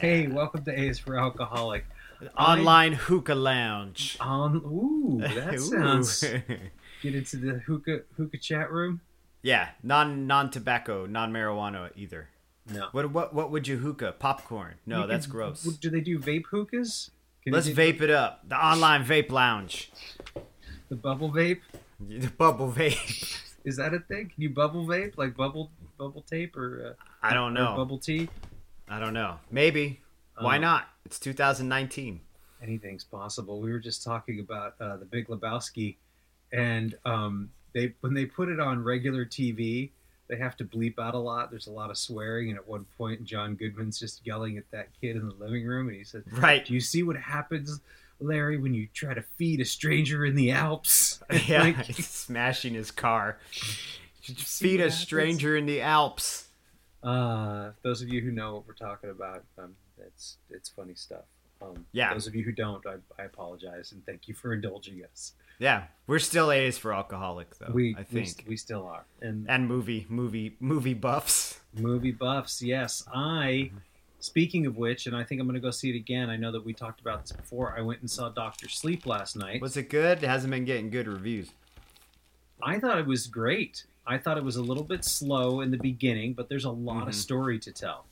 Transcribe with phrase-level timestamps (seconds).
[0.00, 1.84] Hey, welcome to A's for Alcoholic.
[2.36, 4.16] Online hookah lounge.
[4.20, 5.58] On ooh, that Ooh.
[5.58, 6.20] sounds.
[7.02, 9.00] Get into the hookah hookah chat room.
[9.42, 12.28] yeah, non non tobacco, non marijuana either.
[12.72, 14.12] No, What what what would you hookah?
[14.18, 14.74] Popcorn?
[14.86, 15.62] No, You that's gross.
[15.64, 17.10] Do they do vape hookahs?
[17.42, 18.48] Can Let's do vape it up.
[18.48, 19.90] The online vape lounge.
[20.88, 21.60] The bubble vape
[22.00, 23.38] The bubble vape.
[23.64, 24.30] is that a thing?
[24.32, 26.96] Can you bubble vape like bubble bubble tape or?
[27.00, 27.74] Uh, I don't know.
[27.76, 28.28] bubble tea.
[28.90, 29.38] I don't know.
[29.50, 30.00] Maybe.
[30.38, 30.88] Why Um, not?
[31.06, 32.20] It's 2019.
[32.62, 33.60] anything's possible.
[33.62, 35.96] We were just talking about uh, the Big Lebowski,
[36.52, 39.90] and um, they when they put it on regular TV,
[40.28, 41.50] they have to bleep out a lot.
[41.50, 44.88] There's a lot of swearing, and at one point, John Goodman's just yelling at that
[45.00, 46.64] kid in the living room, and he says, Right.
[46.64, 47.80] "Do you see what happens,
[48.18, 52.74] Larry, when you try to feed a stranger in the Alps?" Yeah, Like, he's smashing
[52.74, 53.38] his car.
[54.22, 54.98] Feed a happens?
[55.00, 56.48] stranger in the Alps.
[57.02, 61.24] Uh, those of you who know what we're talking about, um, it's it's funny stuff.
[61.62, 62.12] Um, Yeah.
[62.14, 65.34] Those of you who don't, I, I apologize and thank you for indulging us.
[65.58, 67.70] Yeah, we're still A's for alcoholic though.
[67.72, 68.44] we I we, think.
[68.48, 69.04] we still are.
[69.20, 71.60] And and movie movie movie buffs.
[71.74, 73.04] movie buffs, yes.
[73.14, 73.70] I,
[74.20, 76.30] speaking of which, and I think I'm going to go see it again.
[76.30, 77.74] I know that we talked about this before.
[77.76, 79.60] I went and saw Doctor Sleep last night.
[79.60, 80.22] Was it good?
[80.22, 81.50] It hasn't been getting good reviews.
[82.62, 83.84] I thought it was great.
[84.10, 87.04] I thought it was a little bit slow in the beginning, but there's a lot
[87.04, 87.08] Mhm.
[87.10, 88.06] of story to tell.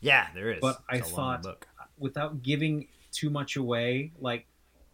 [0.00, 0.60] Yeah, there is.
[0.60, 1.66] But I It's long thought-.
[1.98, 4.46] Without giving too much away, like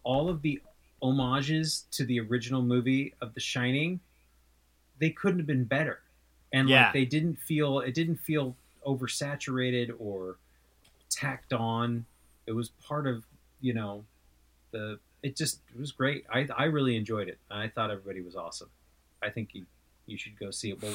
[0.05, 0.63] all of the
[1.03, 4.01] homages to the original movie of The Shining,
[4.99, 6.01] they couldn't have been better.
[6.51, 6.85] And Yeah.
[6.85, 10.39] like they didn't feel it didn't feel oversaturated or
[11.11, 12.07] tacked on.
[12.47, 13.27] It was part of,
[13.61, 14.07] you know,
[14.71, 16.25] the it just it was great.
[16.33, 17.39] I I really enjoyed it.
[17.51, 18.71] I thought everybody was awesome.
[19.23, 19.67] I think you
[20.09, 20.83] you should go see it.
[20.83, 20.95] Well,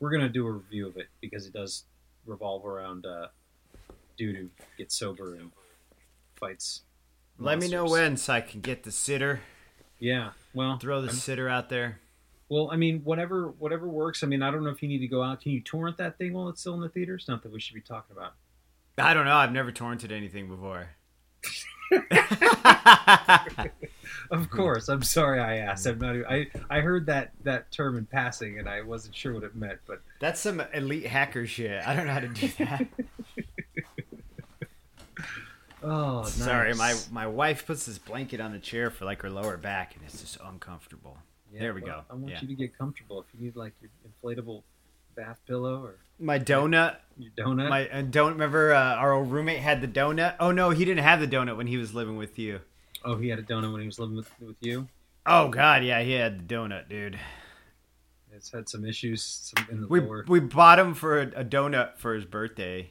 [0.00, 1.84] we're gonna do a review of it because it does
[2.26, 3.28] revolve around uh,
[4.16, 5.50] dude who gets sober and
[6.36, 6.82] fights.
[7.38, 9.40] Let me know when so I can get the sitter.
[9.98, 10.30] Yeah.
[10.52, 12.00] Well, Throw the I'm- sitter out there.
[12.48, 14.22] well, I mean, whatever whatever works.
[14.22, 15.40] I mean, I don't know if you need to go out.
[15.40, 17.26] Can you torrent that thing while it's still in the theaters?
[17.28, 18.34] Not that we should be talking about.
[18.98, 19.34] I don't know.
[19.36, 20.90] I've never torrented anything before.
[24.30, 24.88] Of course.
[24.88, 25.86] I'm sorry I asked.
[25.86, 26.14] I'm not.
[26.16, 29.54] even- I I heard that that term in passing, and I wasn't sure what it
[29.54, 29.78] meant.
[29.86, 31.86] But That's some elite hacker shit.
[31.86, 32.86] I don't know how to do that.
[35.82, 36.32] oh, nice.
[36.32, 39.94] Sorry, my my wife puts this blanket on the chair for like her lower back,
[39.94, 41.18] and it's just uncomfortable.
[41.52, 42.14] Yeah, there we well, go.
[42.14, 42.40] I want Yeah.
[42.40, 43.20] you to get comfortable.
[43.20, 44.62] If you need like your inflatable
[45.14, 47.68] bath pillow or My donut, your donut.
[47.68, 50.34] my uh, don't remember uh, our old roommate had the donut.
[50.40, 52.60] Oh no, he didn't have the donut when he was living with you.
[53.04, 54.88] oh, he had a donut when he was living with with you.
[55.26, 57.18] Oh god, yeah, he had the donut, dude.
[58.32, 59.22] It's had some issues
[59.56, 60.24] some in the We lower.
[60.28, 62.90] we bought him for a, a donut for his birthday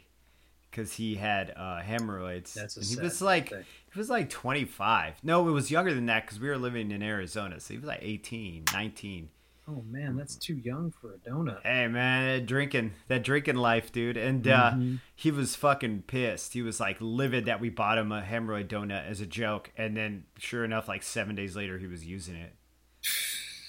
[0.72, 2.54] because he had uh, hemorrhoids.
[2.54, 5.16] That's a and he was like he was like 25.
[5.22, 7.88] No, it was younger than that because we were living in Arizona, so he was
[7.88, 9.30] like 18, 19.
[9.68, 11.62] Oh man, that's too young for a donut.
[11.63, 14.18] Hey man, that drinking that drinking life, dude.
[14.18, 15.00] And uh, Mhm.
[15.15, 16.51] he was fucking pissed.
[16.54, 19.95] He was like livid that we bought him a hemorrhoid donut as a joke, and
[19.95, 22.56] then sure enough, like seven days later, he was using it.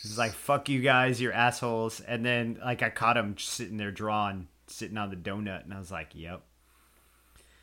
[0.02, 3.93] He's like, "Fuck you guys, you're assholes." And then like I caught him sitting there
[3.93, 6.43] drawing, sitting on the donut, and I was like, "Yep."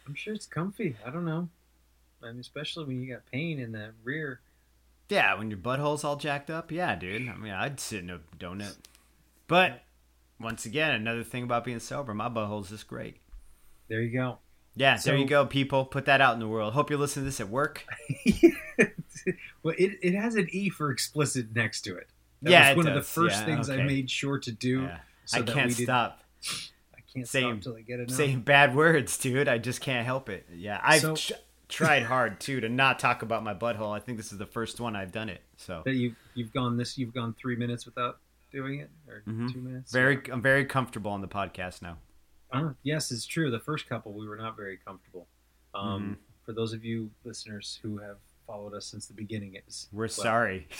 [0.08, 0.96] I'm sure it's comfy.
[1.06, 1.50] I don't know.
[2.24, 4.40] I mean, especially when you got pain in the rear.
[5.12, 7.28] Yeah, when your butthole's all jacked up, yeah, dude.
[7.30, 8.78] I mean, I'd sit in a donut.
[9.48, 9.82] But
[10.40, 13.18] once again, another thing about being sober, my butthole's just great.
[13.90, 14.38] There you go.
[14.76, 15.84] Yeah, there you go, people.
[15.84, 16.74] Put that out in the world.
[16.74, 17.86] Hope you're listening to this at work.
[19.64, 22.08] well, it, it has an E for explicit next to it.
[22.42, 24.84] That Yeah, it was one of the first Yeah, things I made sure to do.
[24.84, 25.00] Yeah.
[25.26, 26.22] So I that can't stop
[26.96, 28.04] I can't Same- stop till I get it.
[28.10, 28.16] out.
[28.16, 29.48] saying bad words, dude.
[29.50, 30.48] I just can't help it.
[30.56, 31.36] Yeah, I've So-
[31.72, 33.92] tried hard too to not talk about my butthole.
[33.96, 35.42] I think this is the first one I've done it.
[35.58, 38.20] So That you've you've gone this you've gone three minutes without
[38.52, 39.52] doing it or Mhm.
[39.52, 39.92] two minutes.
[39.92, 41.98] very, I'm very comfortable on the podcast now.
[42.52, 43.50] Uh, yes, it's true.
[43.50, 45.28] The first couple we were not very comfortable.
[45.74, 46.14] Um, Mm-hmm.
[46.46, 50.10] For those of you listeners who have followed us since the beginning, it's We're well,
[50.10, 50.68] sorry.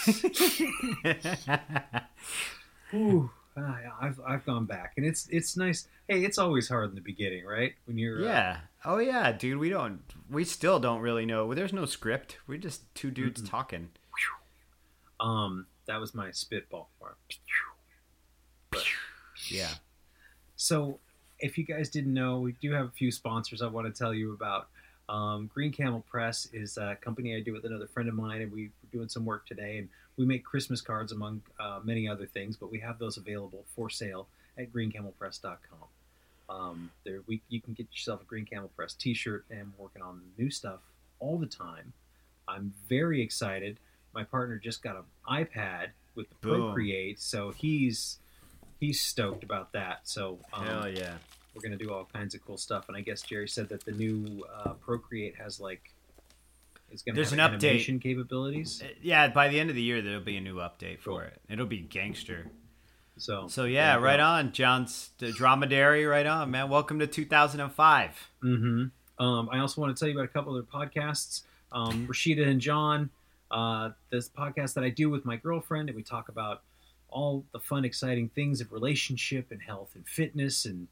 [2.94, 5.88] Ooh, I've I've gone back, and it's it's nice.
[6.08, 7.74] Hey, it's always hard in the beginning, right?
[7.86, 8.58] When you're uh, yeah.
[8.84, 9.58] Oh yeah, dude.
[9.60, 10.02] We don't.
[10.30, 11.54] We still don't really know.
[11.54, 12.38] There's no script.
[12.48, 13.50] We're just two dudes Mm-mm.
[13.50, 13.90] talking.
[15.20, 16.90] um, that was my spitball.
[17.00, 17.16] But-
[19.50, 19.70] Yeah.
[20.56, 21.00] So,
[21.40, 24.14] if you guys didn't know, we do have a few sponsors I want to tell
[24.14, 24.68] you about.
[25.10, 28.52] Um, Green Camel Press is a company I do with another friend of mine, and
[28.52, 29.80] we, we're doing some work today.
[29.80, 33.66] And we make Christmas cards among uh, many other things, but we have those available
[33.76, 35.88] for sale at greencamelpress.com.
[36.52, 40.02] Um, there, we you can get yourself a Green Camel Press T-shirt, and we're working
[40.02, 40.80] on new stuff
[41.20, 41.94] all the time.
[42.48, 43.78] I'm very excited.
[44.14, 46.62] My partner just got an iPad with the Boom.
[46.74, 48.20] Procreate, so he's
[48.82, 50.02] he's stoked about that.
[50.04, 51.14] So um, Hell yeah.
[51.56, 52.90] we're gonna do all kinds of cool stuff.
[52.90, 55.94] And I guess Jerry said that the new uh, Procreate has like
[56.92, 58.02] is gonna There's have an update.
[58.02, 58.82] capabilities.
[58.84, 59.30] Uh, Yeah.
[59.30, 61.20] By the end of the year, there'll be a new update for Cool.
[61.22, 61.42] it.
[61.48, 62.48] It'll be gangster.
[63.22, 66.06] So So yeah, right on, John's the dromedary.
[66.08, 66.70] Right on, man.
[66.70, 68.30] Welcome to 2005.
[68.44, 69.24] Mm-hmm.
[69.24, 71.44] Um, I also want to tell you about a couple other podcasts.
[71.72, 73.12] Um, Rashida and John,
[73.52, 76.64] uh, this podcast that I do with my girlfriend, and we talk about
[77.10, 80.88] all the fun, exciting things of relationship and health and fitness, and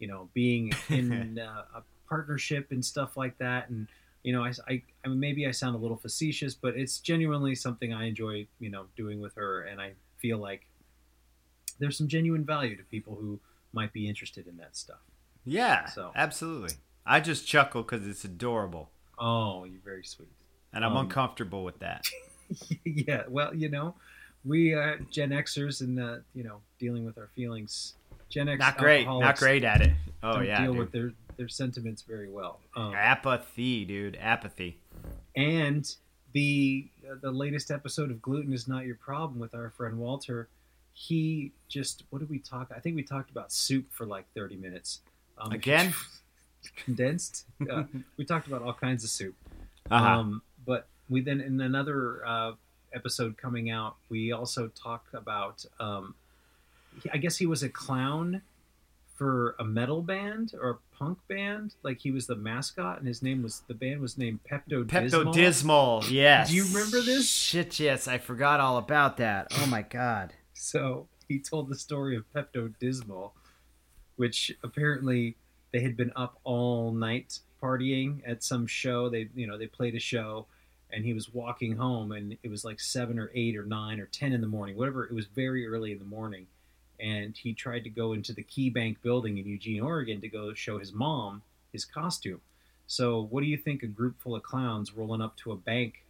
[0.00, 3.70] you know, being in uh, a partnership and stuff like that.
[3.70, 3.86] And
[4.24, 7.54] you know, I, I, I mean, maybe I sound a little facetious, but it's genuinely
[7.54, 10.67] something I enjoy, you know, doing with her, and I feel like
[11.78, 13.38] there's some genuine value to people who
[13.72, 14.98] might be interested in that stuff.
[15.44, 15.86] Yeah.
[15.86, 16.72] So- absolutely.
[17.06, 20.28] I just chuckle because it's adorable, Oh, you're very sweet.
[20.74, 22.06] and I'm Um, uncomfortable with that.
[22.84, 23.94] yeah, well, you know,
[24.44, 27.94] we uh, Gen Xers and uh, you know dealing with our feelings.
[28.28, 29.06] Gen X Not great.
[29.06, 29.94] Not great at it.
[30.22, 30.78] Oh yeah, deal dude.
[30.80, 32.60] with their their sentiments very well.
[32.76, 34.16] Um, Apathy, dude.
[34.20, 34.78] Apathy.
[35.34, 35.90] and
[36.32, 40.48] the uh, the latest episode of Gluten is not your problem with our friend Walter.
[41.00, 42.72] He just what did we talk?
[42.74, 45.00] I think we talked about soup for like thirty minutes.
[45.38, 45.94] Um, Again?
[46.84, 47.46] condensed.
[47.64, 47.84] Yeah,
[48.16, 49.36] we talked about all kinds of soup.
[49.88, 50.04] Uh-huh.
[50.04, 52.52] Um, but we then in another uh,
[52.92, 55.64] episode coming out, we also talked about.
[55.78, 56.16] Um,
[57.12, 58.42] I guess he was a clown
[59.14, 61.76] for a metal band or a punk band.
[61.84, 65.32] Like he was the mascot, and his name was the band was named Pepto Pepto
[65.32, 66.02] Dismal.
[66.08, 66.50] Yes.
[66.50, 67.30] Do you remember this?
[67.30, 68.08] Shit, yes.
[68.08, 69.46] I forgot all about that.
[69.58, 70.34] Oh my god.
[70.58, 73.32] So he told the story of Pepto Dismal,
[74.16, 75.36] which apparently
[75.72, 79.08] they had been up all night partying at some show.
[79.08, 80.46] They, you know, they played a show,
[80.90, 84.06] and he was walking home, and it was like seven or eight or nine or
[84.06, 85.04] ten in the morning, whatever.
[85.04, 86.46] It was very early in the morning,
[86.98, 90.54] and he tried to go into the Key Bank building in Eugene, Oregon, to go
[90.54, 92.40] show his mom his costume.
[92.86, 96.04] So, what do you think a group full of clowns rolling up to a bank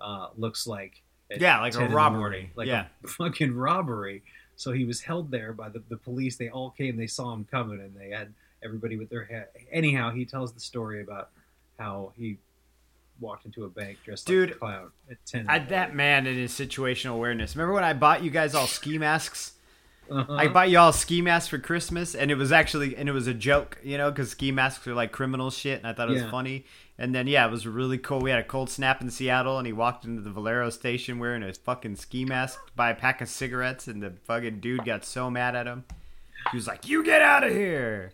[0.00, 1.00] uh, looks like?
[1.30, 2.18] At Yeah, like a robbery.
[2.18, 2.50] morning?
[2.56, 2.86] Like yeah.
[3.02, 4.22] a fucking robbery.
[4.56, 6.36] So he was held there by the, the police.
[6.36, 6.96] They all came.
[6.96, 9.48] They saw him coming, and they had everybody with their head.
[9.72, 11.30] Anyhow, he tells the story about
[11.78, 12.38] how he
[13.20, 15.46] walked into a bank dressed like Dude, a clown at ten.
[15.48, 17.56] I, the that man and his situational awareness.
[17.56, 19.52] Remember when I bought you guys all ski masks?
[20.10, 20.34] Uh-huh.
[20.34, 23.26] I bought you all ski masks for Christmas, and it was actually and it was
[23.26, 26.12] a joke, you know, because ski masks are like criminal shit, and I thought it
[26.12, 26.30] was Yeah.
[26.30, 26.64] funny.
[26.96, 28.20] And then yeah, it was really cool.
[28.20, 31.42] We had a cold snap in Seattle, and he walked into the Valero station wearing
[31.42, 35.28] a fucking ski mask, buy a pack of cigarettes, and the fucking dude got so
[35.28, 35.84] mad at him.
[36.52, 38.12] He was like, "You get out of here!"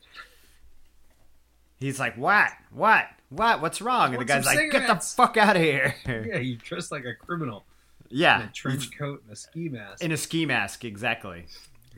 [1.78, 2.50] He's like, "What?
[2.70, 3.06] What?
[3.28, 3.60] What?
[3.60, 6.90] What's wrong?" And the guy's like, "Get the fuck out of here!" yeah, he dressed
[6.90, 7.66] like a criminal
[8.10, 10.02] yeah, in a trench coat and a ski mask.
[10.02, 11.46] in a ski mask, exactly.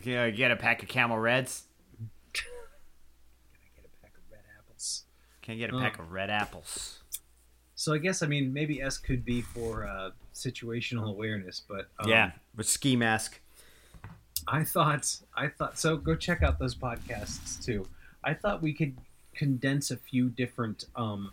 [0.03, 1.65] You know, you get a pack of Camel Reds.
[2.33, 2.51] Can
[3.55, 4.41] I get a pack of red
[5.43, 5.81] Can't get a Oh.
[5.81, 7.01] pack of red apples.
[7.75, 12.09] So I guess I mean maybe S could be for uh, situational awareness, but um,
[12.09, 13.41] yeah, with ski mask.
[14.47, 15.97] I thought I thought so.
[15.97, 17.87] Go check out those podcasts too.
[18.25, 18.97] I thought we could
[19.35, 21.33] condense a few different um,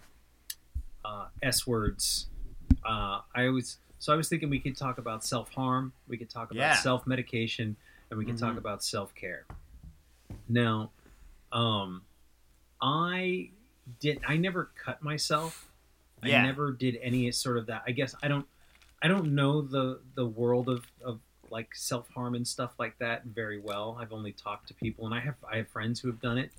[1.06, 2.28] uh, S words.
[2.84, 6.30] Uh, I always so I was thinking we could talk about self harm, we could
[6.30, 6.76] talk about Yeah.
[6.76, 7.76] self medication,
[8.10, 8.60] and we could talk Mhm.
[8.60, 9.46] about self care.
[10.48, 10.92] Now,
[11.52, 12.04] um,
[12.82, 13.52] I
[14.00, 14.20] did.
[14.28, 15.68] I never cut myself.
[16.24, 16.42] Yeah.
[16.42, 17.84] I never did any sort of that.
[17.88, 18.46] I guess I don't.
[19.02, 21.20] I don't know the the world of of
[21.50, 23.98] like self harm and stuff like that very well.
[24.00, 26.52] I've only talked to people, and I have I have friends who have done it,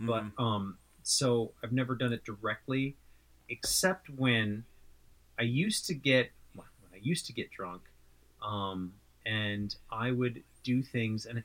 [0.00, 0.38] but Mhm.
[0.40, 2.96] um, so I've never done it directly,
[3.48, 4.64] except when
[5.38, 7.82] I used to get when I used to get drunk,
[8.42, 8.92] um,
[9.24, 11.42] and I would do things, and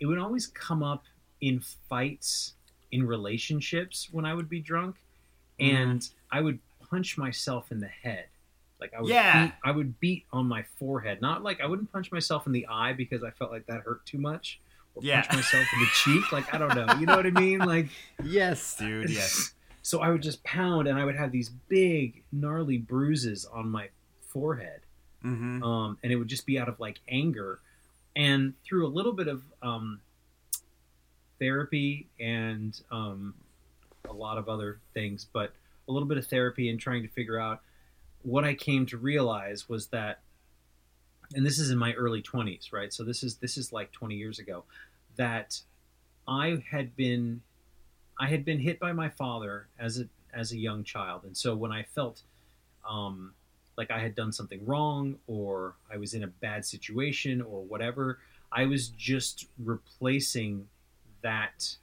[0.00, 1.04] it would always come up
[1.40, 2.54] in fights
[2.92, 4.96] in relationships when I would be drunk,
[5.58, 6.58] and I would
[6.90, 8.26] punch myself in the head.
[8.80, 9.46] Like I would Yeah.
[9.46, 11.20] beat, I would beat on my forehead.
[11.22, 14.04] Not like I wouldn't punch myself in the eye because I felt like that hurt
[14.06, 14.60] too much.
[14.94, 15.22] Or Yeah.
[15.22, 16.30] punch myself in the cheek.
[16.32, 16.86] Like I don't know.
[17.00, 17.60] You know what I mean?
[17.60, 17.88] Like
[18.22, 19.08] yes, dude.
[19.10, 19.54] Yes.
[19.82, 23.88] so I would just pound and I would have these big gnarly bruises on my
[24.28, 24.80] forehead.
[25.24, 25.62] Mm-hmm.
[25.62, 27.60] Um, and it would just be out of like anger.
[28.14, 30.00] And through a little bit of um,
[31.38, 33.34] therapy and um,
[34.08, 35.52] a lot of other things, but
[35.88, 37.60] a little bit of therapy and trying to figure out
[38.22, 40.20] what I came to realize was that,
[41.34, 42.92] and this is in my early 20s, right?
[42.92, 44.64] So this is this is like 20 years ago,
[45.16, 45.60] that
[46.26, 47.42] I had been
[48.18, 51.54] I had been hit by my father as a as a young child, and so
[51.54, 52.22] when I felt
[52.88, 53.32] um,
[53.76, 58.18] like I had done something wrong or I was in a bad situation or whatever,
[58.50, 60.68] I was just replacing
[61.22, 61.76] that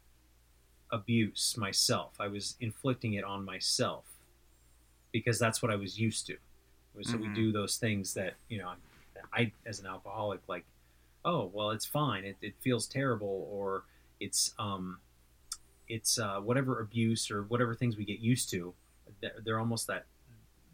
[0.92, 2.14] abuse myself.
[2.20, 4.06] I was inflicting it on myself
[5.12, 6.38] because that's what I was used to.
[7.02, 7.34] So we Mhm.
[7.36, 8.74] do those things that, you know,
[9.34, 10.66] I, as an alcoholic, like,
[11.26, 12.26] oh, well, it's fine.
[12.26, 13.86] It, it feels terrible or
[14.20, 15.00] it's, um,
[15.90, 18.74] it's uh, whatever abuse or whatever things we get used to.
[19.22, 20.06] They're, they're almost that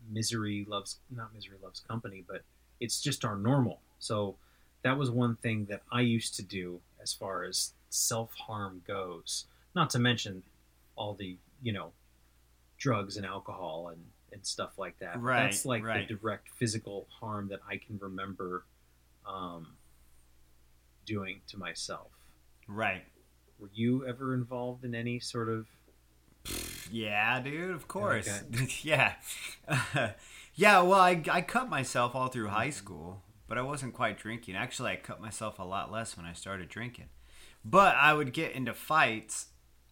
[0.09, 2.43] misery loves not misery loves company but
[2.79, 4.35] it's just our normal so
[4.83, 9.89] that was one thing that i used to do as far as self-harm goes not
[9.89, 10.43] to mention
[10.95, 11.91] all the you know
[12.77, 16.07] drugs and alcohol and and stuff like that Right, that's like right.
[16.07, 18.63] the direct physical harm that i can remember
[19.27, 19.75] um,
[21.05, 22.07] doing to myself
[22.67, 23.03] Right.
[23.59, 25.65] were you ever involved in any sort of
[26.91, 27.71] Yeah, dude.
[27.71, 28.27] Of course.
[28.53, 28.67] Okay.
[28.83, 29.13] yeah.
[30.55, 30.81] yeah.
[30.81, 34.55] Well, I I cut myself all through high school, but I wasn't quite drinking.
[34.55, 37.09] Actually, I cut myself a lot less when I started drinking.
[37.65, 39.47] But I would get into fights.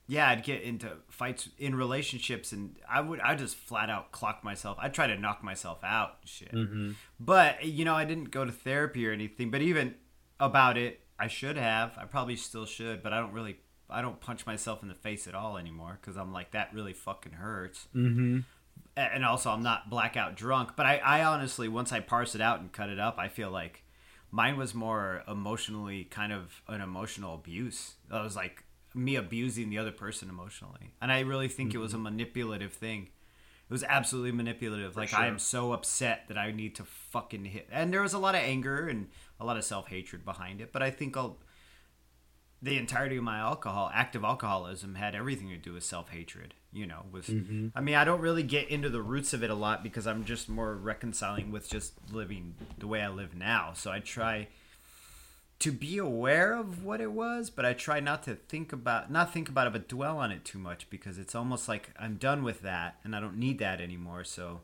[0.09, 4.43] Yeah, I'd get into fights in relationships, and I would I just flat out clock
[4.43, 4.77] myself.
[4.79, 6.17] I'd try to knock myself out.
[6.21, 6.51] and Shit.
[6.53, 6.95] Mhm.
[7.19, 9.51] But you know, I didn't go to therapy or anything.
[9.51, 9.95] But even
[10.39, 11.97] about it, I should have.
[11.97, 13.03] I probably still should.
[13.03, 13.57] But I don't really.
[13.89, 16.93] I don't punch myself in the face at all anymore because I'm like that really
[16.93, 17.88] fucking hurts.
[17.95, 18.39] mm-hmm.
[18.95, 20.71] And also, I'm not blackout drunk.
[20.75, 23.51] But I, I honestly, once I parse it out and cut it up, I feel
[23.51, 23.83] like
[24.31, 27.96] mine was more emotionally kind of an emotional abuse.
[28.12, 31.93] It was like me abusing the other person emotionally, and I really think it was
[31.93, 32.03] a mm-hmm.
[32.03, 33.10] manipulative thing.
[33.69, 34.96] It was absolutely manipulative.
[34.96, 37.67] like I am so upset that I need to fucking hit.
[37.69, 39.10] And there was a lot of anger and
[39.41, 40.72] a lot of self hatred behind it.
[40.72, 41.38] But I think I'll,
[42.62, 46.54] the entirety of my alcohol, active alcoholism, had everything to do with self hatred.
[46.72, 47.70] You know, with mm-hmm.
[47.76, 50.26] I mean, I don't really get into the roots of it a lot because I'm
[50.26, 53.72] just more reconciling with just living the way I live now.
[53.74, 54.48] So I try
[55.60, 59.34] to be aware of what it was, but I try not to think about not
[59.34, 62.44] think about it, but dwell on it too much because it's almost like I'm done
[62.44, 64.24] with that and I don't need that anymore.
[64.24, 64.62] So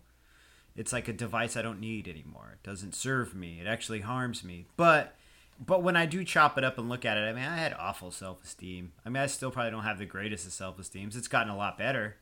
[0.75, 2.51] it's like a device I don't need anymore.
[2.53, 3.59] It doesn't serve me.
[3.59, 4.65] It actually harms me.
[4.77, 5.15] But
[5.59, 7.73] but when I do chop it up and look at it, I mean, I had
[7.73, 8.93] awful self esteem.
[9.05, 11.15] I mean, I still probably don't have the greatest of self esteems.
[11.15, 12.17] It's gotten a lot better.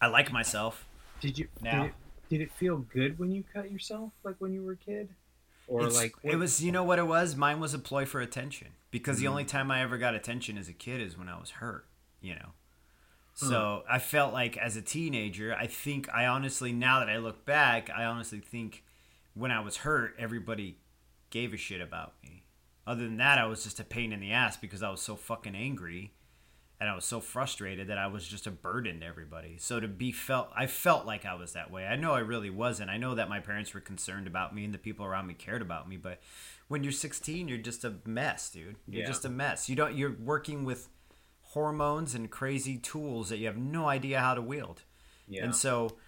[0.00, 0.86] I like myself.
[1.20, 1.82] Did you Now.
[1.82, 1.94] Did it,
[2.30, 5.08] did it feel good when you cut yourself, like when you were a kid,
[5.70, 8.20] or It's- like it was you know what it was mine was a ploy for
[8.20, 9.30] attention because the mm-hmm.
[9.30, 11.86] only time i ever got attention as a kid is when i was hurt
[12.20, 12.50] you know
[13.32, 17.46] so i felt like as a teenager i think i honestly now that i look
[17.46, 18.82] back i honestly think
[19.34, 20.76] when i was hurt everybody
[21.30, 22.44] gave a shit about me
[22.86, 25.16] other than that i was just a pain in the ass because i was so
[25.16, 26.12] fucking angry
[26.82, 29.58] and I was so frustrated that I was just a burden to everybody.
[29.58, 31.84] So to be felt, I felt like I was that way.
[31.84, 32.88] I know I really wasn't.
[32.88, 35.60] I know that my parents were concerned about me and the people around me cared
[35.60, 35.98] about me.
[35.98, 36.22] But
[36.68, 38.76] when you're 16, you're just a mess, dude.
[38.88, 39.08] You're Yeah.
[39.08, 39.68] just a mess.
[39.68, 39.94] You don't.
[39.94, 40.88] You're working with
[41.42, 44.80] hormones and crazy tools that you have no idea how to wield.
[45.28, 45.44] yeah.
[45.44, 45.98] And so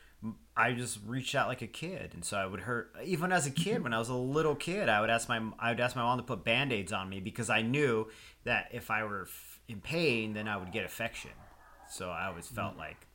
[0.57, 2.95] I just reached out like a kid, and so I would hurt.
[3.05, 3.85] Even as a kid, mm-hmm.
[3.85, 6.19] when I was a little kid, I would ask my I would ask my mom
[6.19, 8.09] to put band aids on me because I knew
[8.45, 11.31] that if I were f- in pain, then I would get affection.
[11.91, 12.57] So I always mm-hmm.
[12.57, 13.07] felt like,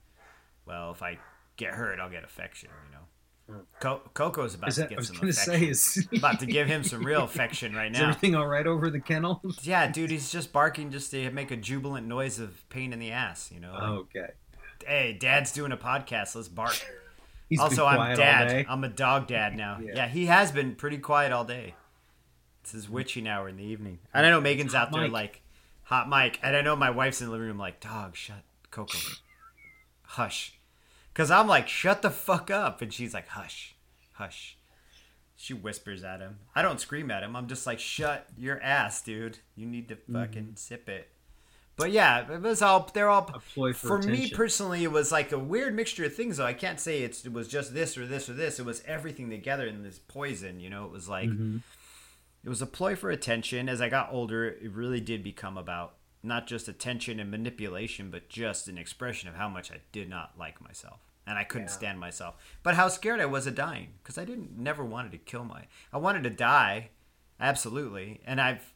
[0.66, 1.20] well, if I
[1.58, 2.70] get hurt, I'll get affection.
[2.90, 3.66] You know, mm.
[3.80, 5.54] Co- Coco's about is to that, I get was some affection.
[5.54, 8.10] say is, about to give him some real affection right is now.
[8.10, 9.44] everything all right over the kennel?
[9.62, 13.12] Yeah, dude, he's just barking just to make a jubilant noise of pain in the
[13.12, 13.52] ass.
[13.54, 14.32] You know, like, okay.
[14.88, 16.36] hey, Dad's doing a podcast.
[16.36, 16.76] Let's bark.
[17.50, 18.66] He's also, I'm dad.
[18.70, 19.80] I'm a dog dad now.
[19.82, 19.92] Yeah.
[19.96, 20.08] Yeah.
[20.08, 21.76] he has been pretty quiet all day.
[22.62, 24.00] It's his witching hour in the evening.
[24.14, 25.12] And I know Megan's out there Mike.
[25.12, 25.42] like
[25.84, 28.98] hot mic, and I know my wife's in the living room like, dog, shut, Coco,
[30.04, 30.60] hush,
[31.14, 33.76] because I'm like, shut the fuck up, and she's like, hush,
[34.14, 34.58] hush.
[35.40, 36.40] She whispers at him.
[36.56, 37.36] I don't scream at him.
[37.36, 39.38] I'm just like, shut your ass, dude.
[39.56, 40.56] You need to fucking Mm-hmm.
[40.56, 41.10] sip it.
[41.78, 44.84] But yeah, it was all they're all A ploy for me personally.
[44.84, 46.38] It was like a weird mixture of things.
[46.38, 48.60] Though I can't say it's, it was just this or this or this.
[48.60, 50.60] It was everything together in this poison.
[50.60, 51.58] You know, it was like Mm-hmm.
[52.44, 53.70] it was a ploy for attention.
[53.70, 55.94] As I got older, it really did become about
[56.24, 60.32] not just attention and manipulation, but just an expression of how much I did not
[60.38, 61.74] like myself and I couldn't Yeah.
[61.74, 62.36] stand myself.
[62.64, 65.66] But how scared I was of dying because I didn't never wanted to kill my.
[65.94, 66.90] I wanted to die,
[67.40, 68.74] absolutely, and I've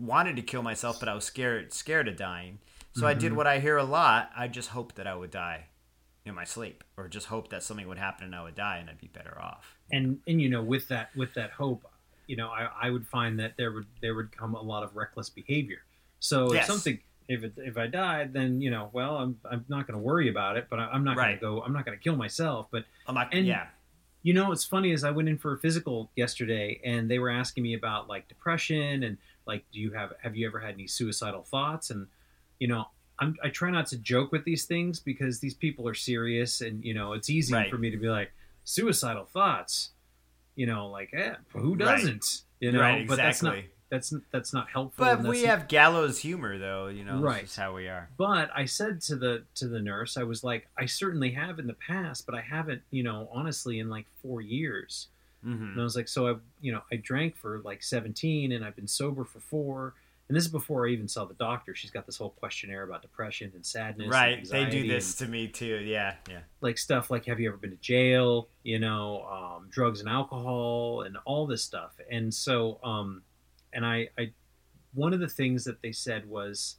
[0.00, 2.58] wanted to kill myself, but I was scared scared of dying.
[2.94, 3.20] So I Mm-hmm.
[3.20, 4.30] did what I hear a lot.
[4.36, 5.66] I just hoped that I would die
[6.24, 8.90] in my sleep, or just hope that something would happen and I would die and
[8.90, 9.76] I'd be better off.
[9.92, 11.84] and and you know with that with that hope
[12.28, 14.94] you know i, I would find that there would there would come a lot of
[14.94, 15.78] reckless behavior
[16.20, 16.62] so Yes.
[16.62, 19.98] if something if it, if i died then you know well i'm, I'm not going
[19.98, 21.40] to worry about it but I, i'm not Right.
[21.40, 23.34] going to go i'm not going to kill myself but I'm not.
[23.34, 23.66] And- yeah.
[24.22, 27.30] you know what's funny is i went in for a physical yesterday and they were
[27.30, 29.16] asking me about like depression and
[29.52, 32.06] like do you have have you ever had any suicidal thoughts and
[32.62, 32.82] you know
[33.22, 36.74] I'm, i try not to joke with these things because these people are serious and
[36.88, 37.70] you know it's easy Right.
[37.70, 38.30] for me to be like
[38.64, 39.90] suicidal thoughts
[40.60, 42.26] you know like eh, who doesn't
[42.60, 43.06] you know right.
[43.08, 43.56] but that's not
[43.90, 46.86] that's that's not helpful But we have gallows humor, though.
[46.86, 47.40] You know, Right.
[47.42, 48.08] That's how we are.
[48.16, 51.66] but I said to the to the nurse, I was like, I certainly have in
[51.66, 55.08] the past, but I haven't, you know, honestly, in like four years.
[55.42, 58.64] Hmm And I was like, so I, you know, I drank for like 17 and
[58.64, 59.94] I've been sober for four.
[60.28, 61.74] And this is before I even saw the doctor.
[61.74, 64.04] She's got this whole questionnaire about depression and sadness.
[64.04, 64.48] and Right.
[64.48, 65.80] They do this and, to me too.
[65.84, 66.14] Yeah.
[66.28, 66.40] Yeah.
[66.60, 68.48] like stuff like, have you ever been to jail?
[68.62, 71.98] You know, um, drugs and alcohol and all this stuff.
[72.10, 73.22] And so, um,
[73.72, 74.30] and I, I,
[74.94, 76.76] one of the things that they said was,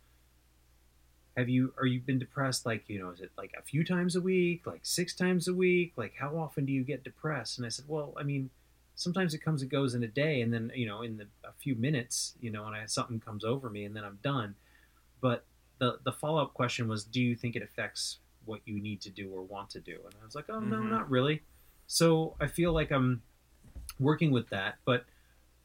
[1.37, 2.65] have you, are you been depressed?
[2.65, 5.53] Like, you know, is it like a few times a week, like six times a
[5.53, 5.93] week?
[5.95, 7.57] Like, how often do you get depressed?
[7.57, 8.49] And I said, well, I mean,
[8.95, 11.53] sometimes it comes and goes in a day, and then you know, in the, a
[11.57, 14.55] few minutes, you know, and I something comes over me, and then I'm done.
[15.21, 15.45] But
[15.79, 19.09] the the follow up question was, do you think it affects what you need to
[19.09, 19.97] do or want to do?
[20.05, 20.89] And I was like, oh no, Mhm.
[20.89, 21.41] not really.
[21.87, 23.21] So I feel like I'm
[23.99, 25.05] working with that, but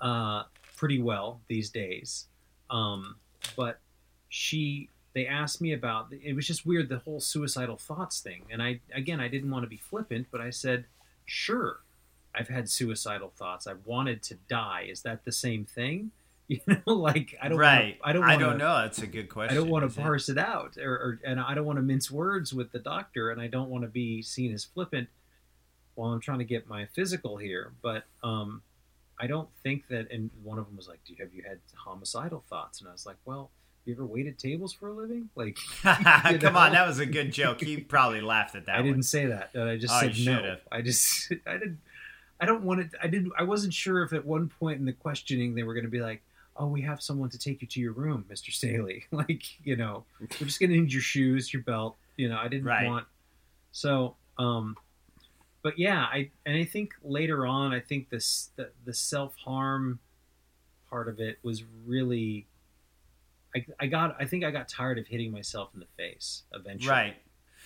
[0.01, 0.45] uh,
[0.77, 2.27] pretty well these days.
[2.71, 3.17] Um,
[3.57, 3.81] but
[4.29, 8.63] she they asked me about it was just weird the whole suicidal thoughts thing and
[8.63, 10.85] i again i didn't want to be flippant but i said
[11.25, 11.81] sure
[12.35, 16.11] i've had suicidal thoughts i wanted to die is that the same thing
[16.49, 17.99] you know like i don't right.
[17.99, 18.83] wanna, i don't wanna, don't know.
[18.83, 19.57] That's a good question.
[19.57, 20.05] i don't want to it?
[20.05, 23.31] parse it out or, or and i don't want to mince words with the doctor
[23.31, 25.09] and i don't want to be seen as flippant
[25.95, 28.63] while i'm trying to get my physical here but um
[29.19, 31.59] i don't think that and one of them was like do you have you had
[31.75, 33.51] homicidal thoughts and i was like well
[33.87, 36.59] you ever waited tables for a living like you Come know?
[36.59, 37.61] on, that was a good joke.
[37.61, 38.77] He probably laughed at that.
[38.79, 39.51] I didn't say that.
[39.55, 40.15] Uh, I just Oh, said no.
[40.37, 40.61] should've.
[40.73, 41.79] I just I didn't.
[42.41, 42.91] I don't want it.
[43.03, 43.33] I didn't.
[43.39, 46.01] I wasn't sure if at one point in the questioning they were going to be
[46.01, 46.23] like,
[46.57, 50.05] "Oh, we have someone to take you to your room, Mister Staley." like, you know,
[50.21, 51.97] we're just going to need your shoes, your belt.
[52.17, 52.87] You know, I didn't Right.
[52.87, 53.07] want.
[53.73, 54.77] So, um,
[55.63, 59.99] but yeah, I and I think later on, I think this the, the self harm
[60.91, 62.47] part of it was really.
[63.57, 64.17] I, I got.
[64.21, 66.91] I think I got tired of hitting myself in the face eventually.
[66.91, 67.17] Right.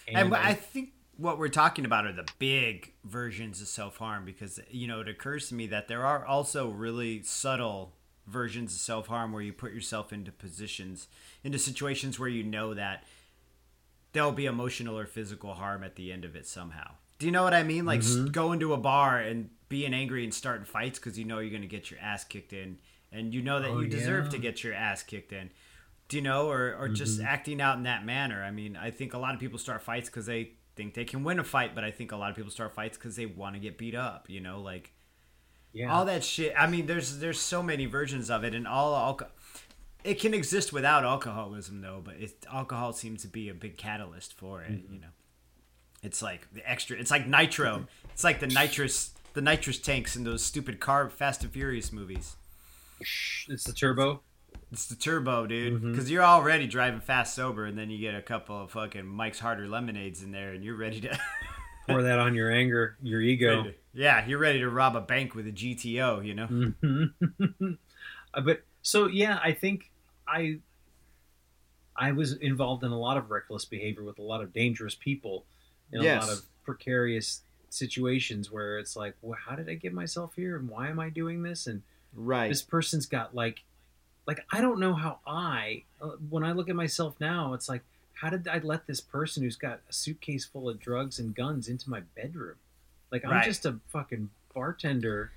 [0.09, 4.25] And, I- I think what we're talking about are the big versions of self harm
[4.25, 7.95] because, you know, it occurs to me that there are also really subtle
[8.27, 11.09] versions of self harm where you put yourself into positions,
[11.45, 13.05] into situations where you know that
[14.13, 16.93] there'll be emotional or physical harm at the end of it somehow.
[17.19, 17.85] Do you know what I mean?
[17.85, 18.33] Like s Mhm.
[18.33, 21.63] going to a bar and being angry and starting fights because you know you're going
[21.63, 22.79] to get your ass kicked in
[23.13, 24.31] and you know that Oh, you deserve yeah.
[24.31, 25.51] to get your ass kicked in.
[26.11, 27.25] Do you know, or, or just Mhm.
[27.25, 28.43] acting out in that manner?
[28.43, 31.23] I mean, I think a lot of people start fights because they think they can
[31.23, 33.55] win a fight, but I think a lot of people start fights because they want
[33.55, 34.29] to get beat up.
[34.29, 34.93] You know, like
[35.73, 35.93] yeah.
[35.93, 36.53] all that shit.
[36.59, 39.33] I mean, there's there's so many versions of it, and all alcohol.
[40.03, 44.33] It can exist without alcoholism, though, but it, alcohol seems to be a big catalyst
[44.33, 44.73] for it.
[44.73, 44.95] Mm-hmm.
[44.95, 45.13] You know,
[46.03, 46.99] it's like the extra.
[46.99, 47.87] It's like nitro.
[48.13, 52.35] It's like the nitrous the nitrous tanks in those stupid car Fast and Furious movies.
[53.49, 54.23] It's the turbo.
[54.73, 55.83] It's the turbo, dude.
[55.83, 59.41] Because you're already driving fast sober, and then you get a couple of fucking Mike's
[59.41, 61.19] Harder lemonades in there, and you're ready to.
[61.89, 63.57] Pour that on your anger, your ego.
[63.59, 66.25] ready to- yeah, you're ready to rob a bank with a GTO.
[66.25, 66.47] You know.
[66.47, 67.79] Mhm.
[68.33, 69.91] Uh, but so yeah, I think
[70.29, 70.61] I
[71.97, 75.45] I was involved in a lot of reckless behavior with a lot of dangerous people
[75.93, 80.35] in a lot of precarious situations where it's like, well, how did I get myself
[80.37, 81.67] here, and why am I doing this?
[81.67, 81.83] And
[82.15, 82.49] Right.
[82.49, 83.63] this person's got like,
[84.31, 87.83] like I don't know how I, uh, when I look at myself now, it's like,
[88.15, 91.67] how did I let this person who's got a suitcase full of drugs and guns
[91.69, 92.55] into my bedroom?
[93.11, 93.45] Like I'm Right.
[93.45, 95.33] just a fucking bartender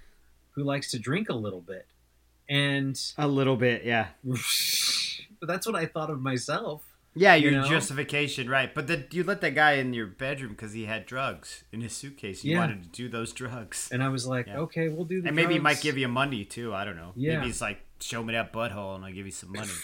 [0.52, 1.88] who likes to drink a little bit,
[2.48, 4.10] and A little bit, yeah.
[5.40, 6.84] but that's what I thought of myself.
[7.16, 7.68] Yeah, You your know?
[7.70, 8.74] justification, right?
[8.74, 11.94] But the, you let that guy in your bedroom because he had drugs in his
[11.94, 12.44] suitcase.
[12.44, 12.60] You Yeah.
[12.60, 14.58] wanted to do those drugs, And I was like, Yeah.
[14.60, 15.28] okay, we'll do the.
[15.28, 16.74] and maybe he might give you money too.
[16.74, 17.14] I don't know.
[17.16, 17.36] Yeah.
[17.36, 19.70] Maybe he's like, show me that butthole, and I'll give you some money.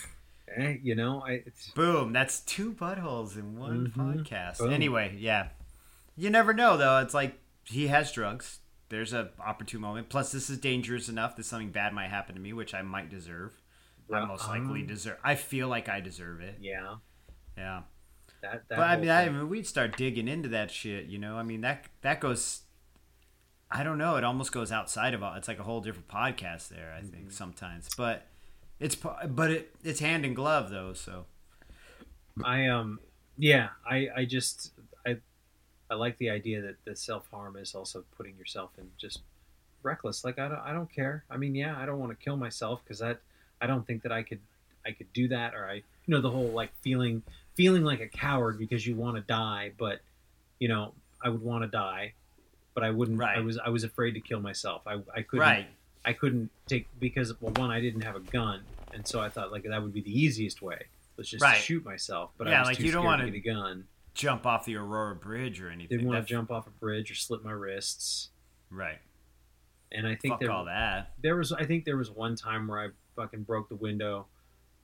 [0.57, 1.43] Eh, you know, I.
[1.45, 2.11] It's, Boom!
[2.11, 4.25] That's two buttholes in one Mhm.
[4.25, 4.57] podcast.
[4.57, 4.73] Boom.
[4.73, 5.49] Anyway, yeah,
[6.15, 6.97] you never know though.
[7.01, 8.57] It's like he has drugs.
[8.89, 10.09] There's a opportune moment.
[10.09, 13.11] Plus, this is dangerous enough that something bad might happen to me, which I might
[13.11, 13.61] deserve.
[14.11, 15.19] I most likely Um, deserve.
[15.23, 16.55] I feel like I deserve it.
[16.59, 16.95] Yeah,
[17.55, 17.83] Yeah.
[18.41, 18.67] that.
[18.69, 21.05] that but I mean, I mean, we'd start digging into that shit.
[21.05, 22.63] You know, I mean that that goes.
[23.71, 24.15] I don't know.
[24.15, 25.21] It almost goes outside of.
[25.21, 25.35] all.
[25.35, 26.93] It's like a whole different podcast there.
[26.97, 27.09] I Mm-hmm.
[27.09, 28.25] think sometimes, but
[28.79, 30.93] it's but it it's hand in glove though.
[30.93, 31.25] So
[32.43, 32.99] I um
[33.37, 34.71] yeah, I I just
[35.05, 35.17] I
[35.89, 39.21] I like the idea that the self harm is also putting yourself in just
[39.83, 40.23] reckless.
[40.23, 41.23] Like I don't I don't care.
[41.29, 43.19] I mean, yeah, I don't want to kill myself because that
[43.61, 44.39] I don't think that I could
[44.85, 47.21] I could do that or I you know the whole like feeling
[47.55, 49.99] feeling like a coward because you want to die, but
[50.59, 52.13] you know I would want to die,
[52.73, 53.17] but I wouldn't.
[53.19, 53.37] Right.
[53.37, 54.83] I was I was afraid to kill myself.
[54.87, 55.67] I I couldn't right,
[56.05, 58.61] I couldn't take because well one I didn't have a gun
[58.93, 60.83] and so I thought like that would be the easiest way.
[61.17, 61.57] Let's just Right.
[61.57, 62.31] shoot myself.
[62.37, 63.87] But Yeah, I was like, you don't wanna get a gun.
[64.13, 65.97] jump off the Aurora Bridge or anything.
[65.97, 68.29] Didn't want to jump off a bridge or slit my wrists.
[68.69, 68.99] Right.
[69.91, 71.13] And I think Fuck there all that.
[71.21, 74.27] there was I think there was one time where I fucking broke the window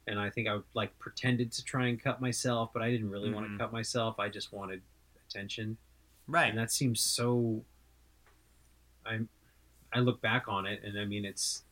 [0.08, 3.32] and I think I like pretended to try and cut myself, but I didn't really
[3.32, 3.54] want Mhm.
[3.54, 4.20] to cut myself.
[4.20, 4.82] I just wanted
[5.28, 5.78] attention.
[6.28, 6.50] Right.
[6.50, 7.64] And that seems so
[9.06, 9.30] I'm
[9.94, 11.64] I look back on it and I mean it's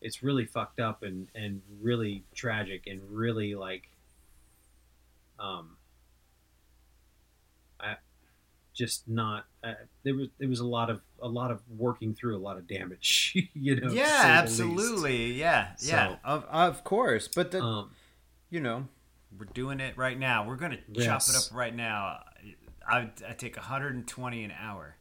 [0.00, 3.88] it's really fucked up and and really tragic and really like
[5.38, 5.76] um
[7.78, 7.96] I
[8.74, 12.36] just not uh, there was there was a lot of a lot of working through
[12.36, 14.82] a lot of damage you know yeah, say the least.
[14.82, 15.32] absolutely.
[15.32, 16.16] Yeah, yeah.
[16.24, 17.90] Of of course, but the um
[18.48, 18.86] you know
[19.38, 20.46] we're doing it right now.
[20.46, 22.20] We're gonna chop it up right now.
[22.88, 24.96] I I take 120 an hour,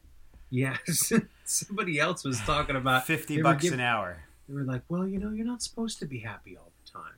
[0.50, 0.78] yeah
[1.46, 4.24] somebody else was talking about 50 bucks giv- an hour.
[4.48, 7.18] they were like, well, you know, you're not supposed to be happy all the time,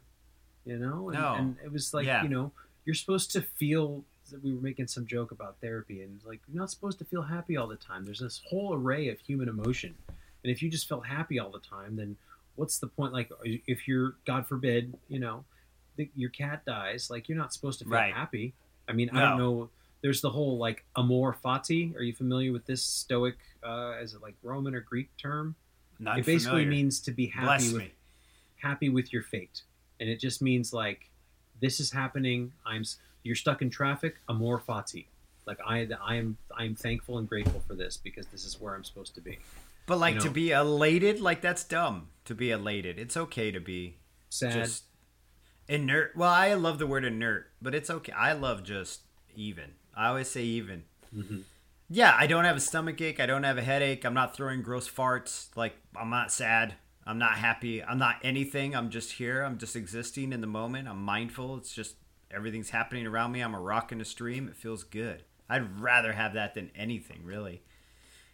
[0.65, 1.09] you know.
[1.09, 1.33] And, No.
[1.35, 2.23] and it was like, Yeah.
[2.23, 2.51] you know,
[2.85, 4.03] you're supposed to feel.
[4.31, 7.23] That we were making some joke about therapy, and like, you're not supposed to feel
[7.23, 8.05] happy all the time.
[8.05, 11.59] There's this whole array of human emotion, and if you just felt happy all the
[11.59, 12.15] time, then
[12.55, 13.11] what's the point?
[13.11, 15.43] Like, if you're, God forbid, you know,
[15.97, 18.13] the, your cat dies, like, you're not supposed to feel Right.
[18.13, 18.53] happy.
[18.87, 19.69] I mean, I don't know.
[20.01, 21.95] There's the whole like amor fati.
[21.95, 23.35] Are you familiar with this Stoic?
[23.63, 25.55] Uh, is it like Roman or Greek term?
[25.99, 26.69] Not it basically familiar.
[26.69, 27.91] means to be happy Bless with me.
[28.57, 29.61] happy with your fate
[29.99, 31.09] and it just means like
[31.61, 32.83] this is happening i'm
[33.21, 35.05] you're stuck in traffic amor fati
[35.45, 38.83] like i i am i'm thankful and grateful for this because this is where i'm
[38.83, 39.37] supposed to be
[39.85, 42.07] But like you to be elated, like that's dumb.
[42.25, 43.97] To be elated, it's okay to be
[44.29, 44.83] sad just
[45.67, 46.15] inert.
[46.15, 48.11] Well, I love the word inert, but it's okay.
[48.13, 49.01] I love just
[49.35, 49.71] even.
[49.95, 50.83] I always say even.
[51.15, 51.43] Mhm.
[51.89, 53.19] Yeah, I don't have a stomach ache.
[53.19, 54.05] I don't have a headache.
[54.05, 55.49] I'm not throwing gross farts.
[55.55, 56.75] Like I'm not sad.
[57.05, 57.83] I'm not happy.
[57.83, 58.75] I'm not anything.
[58.75, 59.43] I'm just here.
[59.43, 60.87] I'm just existing in the moment.
[60.87, 61.57] I'm mindful.
[61.57, 61.95] It's just
[62.29, 63.41] everything's happening around me.
[63.41, 64.47] I'm a rock in a stream.
[64.47, 65.23] It feels good.
[65.49, 67.61] I'd rather have that than anything, really.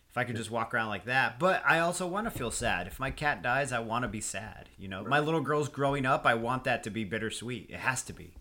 [0.09, 1.39] If I could just walk around like that.
[1.39, 2.85] But I also want to feel sad.
[2.87, 4.69] If my cat dies, I want to be sad.
[4.77, 6.25] You know, my little girl's growing up.
[6.25, 7.69] I want that to be bittersweet.
[7.69, 8.33] It has to be.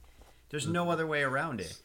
[0.50, 1.80] There's no other way around it.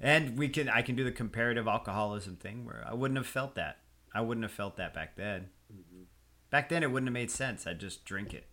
[0.00, 3.54] And we can I can do the comparative alcoholism thing where I wouldn't have felt
[3.56, 3.78] that.
[4.14, 5.50] I wouldn't have felt that back then.
[5.72, 6.02] Mm-hmm.
[6.50, 7.66] Back then it wouldn't have made sense.
[7.66, 8.46] I'd just drink it.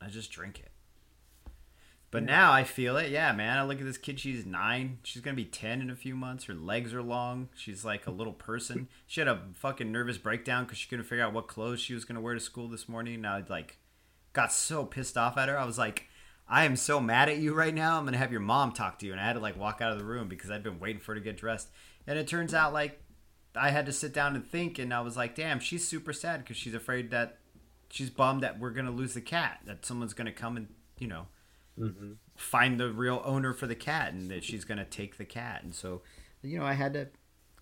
[0.00, 0.70] I just drink it.
[2.10, 3.10] But now I feel it.
[3.10, 3.58] Yeah, man.
[3.58, 4.20] I look at this kid.
[4.20, 4.98] She's nine.
[5.02, 6.44] She's gonna be ten in a few months.
[6.44, 7.48] Her legs are long.
[7.56, 8.86] She's like a little person.
[9.08, 12.04] She had a fucking nervous breakdown because she couldn't figure out what clothes she was
[12.04, 13.16] gonna wear to school this morning.
[13.16, 13.78] And I like
[14.32, 15.58] got so pissed off at her.
[15.58, 16.06] I was like,
[16.48, 17.98] I am so mad at you right now.
[17.98, 19.12] I'm gonna have your mom talk to you.
[19.12, 21.12] And I had to like walk out of the room because I'd been waiting for
[21.12, 21.68] her to get dressed.
[22.06, 23.00] And it turns out like
[23.56, 24.78] I had to sit down and think.
[24.78, 27.38] And I was like, damn, she's super sad because she's afraid that
[27.90, 29.60] she's bummed that we're gonna lose the cat.
[29.66, 31.26] That someone's gonna come and you know
[31.78, 32.18] Mhm.
[32.36, 35.64] find the real owner for the cat and that she's going to take the cat.
[35.64, 36.02] And so,
[36.40, 37.08] you know, I had to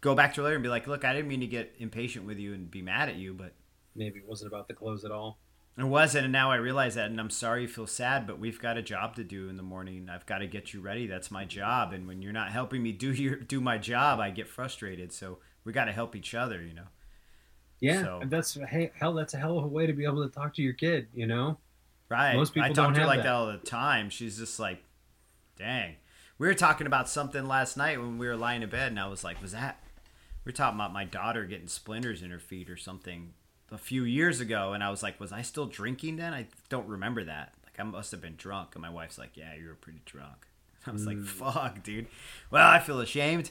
[0.02, 2.26] go back to her later and be like, look, I didn't mean to get impatient
[2.26, 3.54] with you and be mad at you, but
[3.94, 5.38] maybe it wasn't about the clothes at all
[5.78, 6.24] it wasn't.
[6.24, 7.10] And now I realize that.
[7.10, 9.62] And I'm sorry you feel sad, but we've got a job to do in the
[9.62, 10.08] morning.
[10.12, 11.06] I've got to get you ready.
[11.06, 11.92] That's my job.
[11.92, 15.12] And when you're not helping me do your, do my job, I get frustrated.
[15.12, 16.88] So we got to help each other, you know.
[17.80, 19.14] Yeah, So- that's hey, hell.
[19.14, 21.08] That's a hell of a way to be able to talk to your kid.
[21.14, 21.58] You know.
[22.08, 22.36] Right.
[22.36, 23.24] Most people I talk don't to her like that.
[23.24, 23.32] that.
[23.32, 24.10] all the time.
[24.10, 24.84] She's just like,
[25.56, 25.96] dang.
[26.38, 29.06] We were talking about something last night when we were lying in bed, and I
[29.06, 29.82] was like, was that?
[30.44, 33.32] We're talking about my daughter getting splinters in her feet or something
[33.72, 36.32] a few years ago, and I was like, was I still drinking then?
[36.34, 37.54] I don't remember that.
[37.64, 38.74] Like, I must have been drunk.
[38.74, 40.46] And my wife's like, yeah, you were pretty drunk.
[40.86, 41.26] I was like, Mm.
[41.26, 42.06] fuck, dude.
[42.50, 43.50] Well, I feel ashamed.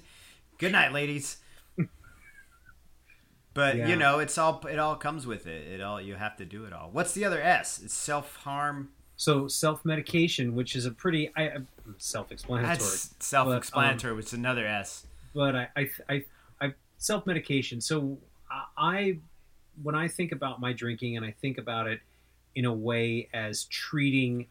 [0.60, 1.38] Good night, ladies.
[3.54, 3.88] But Yeah.
[3.90, 5.68] you know, it's all it all comes with it.
[5.68, 6.90] It all you have to do it all.
[6.92, 7.82] What's the other S?
[7.84, 8.92] It's self harm.
[9.18, 11.58] So self medication, which is a pretty I,
[11.98, 14.14] self explanatory, self-explanatory.
[14.16, 15.06] which is another S.
[15.36, 16.26] but I I, I,
[16.62, 17.82] I self medication.
[17.82, 18.18] So
[18.78, 19.18] I
[19.82, 22.02] when I think about my drinking and I think about it
[22.56, 24.48] in a way as treating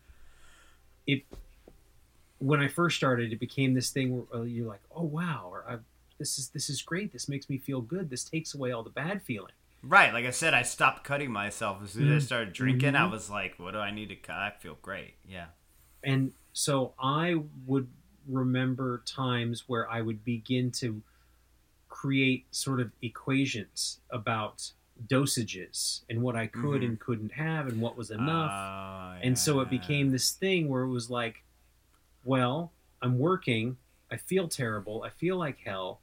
[1.06, 1.24] it.
[2.38, 5.64] When I first started, it became this thing where uh, you're like, oh wow, or
[5.68, 5.76] I,
[6.18, 7.12] this is this is great.
[7.12, 8.08] This makes me feel good.
[8.08, 9.52] This takes away all the bad feeling.
[9.82, 12.26] Right, like I said, I stopped cutting myself as soon as I Mm.
[12.26, 12.94] started drinking.
[12.96, 13.10] I Mhm.
[13.10, 15.14] was like, "What do I need to cut?" I feel great.
[15.26, 15.48] Yeah.
[16.02, 17.34] and so I
[17.66, 17.86] would
[18.26, 21.02] remember times where I would begin to
[21.90, 24.72] create sort of equations about
[25.06, 26.84] dosages and what I could Mhm.
[26.84, 28.50] and couldn't have and what was enough.
[28.52, 29.78] Oh, and so it yeah.
[29.78, 31.42] became this thing where it was like,
[32.24, 33.76] well, I'm working,
[34.10, 36.00] I feel terrible, I feel like hell.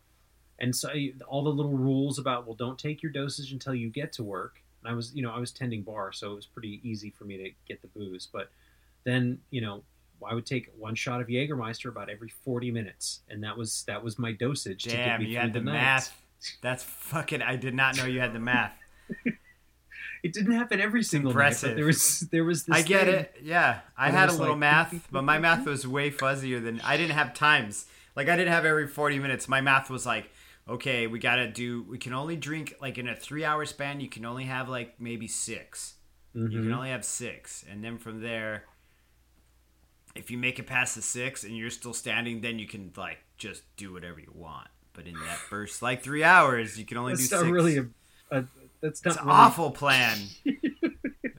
[0.60, 3.90] And so I- all the little rules about well, don't take your dosage until you
[3.90, 4.62] get to work.
[4.82, 7.26] And I was, you know, I was tending bar, so it was pretty easy for
[7.26, 8.26] me to get the booze.
[8.32, 8.50] But
[9.04, 9.84] then, you know,
[10.26, 14.04] I would take one shot of Jägermeister about every 40 minutes, and that was that
[14.04, 15.74] was my dosage to get Damn, me you through had the, night.
[15.74, 16.22] math.
[16.62, 17.42] That's fucking.
[17.44, 18.74] I did not know you had the math.
[20.24, 21.70] It didn't happen every single night, Impressive.
[21.70, 23.16] but there was there was this I get thing.
[23.16, 23.36] it.
[23.44, 26.82] Yeah, I And had a little like- math, but my math was way fuzzier than
[26.82, 27.86] I didn't have times.
[28.16, 29.48] Like I didn't have every forty minutes.
[29.48, 30.32] My math was like,
[30.68, 31.84] okay, we gotta do.
[31.84, 34.00] We can only drink like in a three-hour span.
[34.00, 35.94] You can only have like maybe 6
[36.34, 36.74] You can Mhm.
[36.76, 38.66] only have six, and then from there,
[40.16, 43.20] if you make it past the six and you're still standing, then you can like
[43.38, 44.68] just do whatever you want.
[44.94, 47.52] But in that first like three hours, you can only That's do not six.
[47.52, 47.86] really a,
[48.40, 48.44] a
[48.82, 50.18] that's not It's an really awful plan.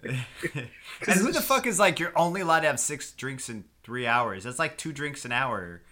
[0.04, 4.06] and who the fuck is like you're only allowed to have six drinks in three
[4.06, 4.44] hours?
[4.44, 5.82] That's like two drinks an hour.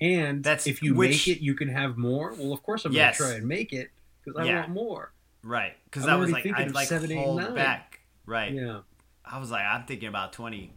[0.00, 2.32] And That's- if you which- make it, you can have more.
[2.36, 3.18] Well, of course I'm Yes.
[3.18, 3.90] going to try and make it
[4.24, 4.60] because I Yeah.
[4.60, 5.12] want more.
[5.44, 5.74] Right.
[5.84, 7.54] Because I'm was like, I'd like seven, eight, hold nine.
[7.54, 8.00] back.
[8.26, 8.52] Right.
[8.52, 8.80] Yeah.
[9.24, 10.72] I was like, I'm thinking about 20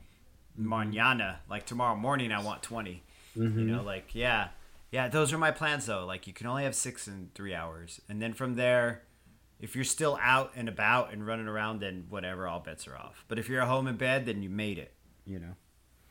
[0.59, 1.37] mañana.
[1.49, 3.03] Like tomorrow morning, I want 20.
[3.37, 3.55] Mhm.
[3.59, 4.49] You know, like, yeah.
[4.91, 6.05] Yeah, those are my plans, though.
[6.05, 7.99] Like, you can only have six in three hours.
[8.07, 9.01] And then from there,
[9.65, 13.25] if you're still out and about and running around, then whatever, all bets are off.
[13.27, 14.93] But if you're at home in bed, then you made it.
[15.25, 15.55] You know?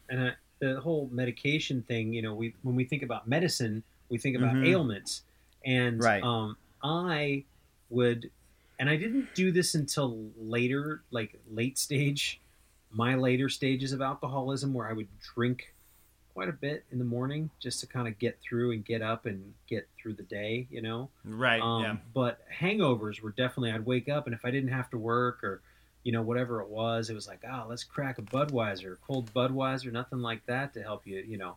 [0.09, 4.19] And I, the whole medication thing, you know, we when we think about medicine, we
[4.19, 4.67] think about Mhm.
[4.67, 5.23] ailments,
[5.65, 6.23] and Right.
[6.25, 7.45] um, I
[7.91, 8.29] would,
[8.81, 12.43] and I didn't do this until later, like late stage,
[12.91, 15.74] my later stages of alcoholism, where I would drink
[16.35, 19.25] quite a bit in the morning just to kind of get through and get up
[19.25, 21.09] and get through the day, you know.
[21.25, 21.63] Right.
[21.63, 21.97] Um, yeah.
[22.13, 25.63] But hangovers were definitely, I'd wake up and if I didn't have to work or,
[26.03, 29.93] you know, whatever it was, it was like, oh, let's crack a Budweiser, cold Budweiser,
[29.93, 31.57] nothing like that to help you, you know,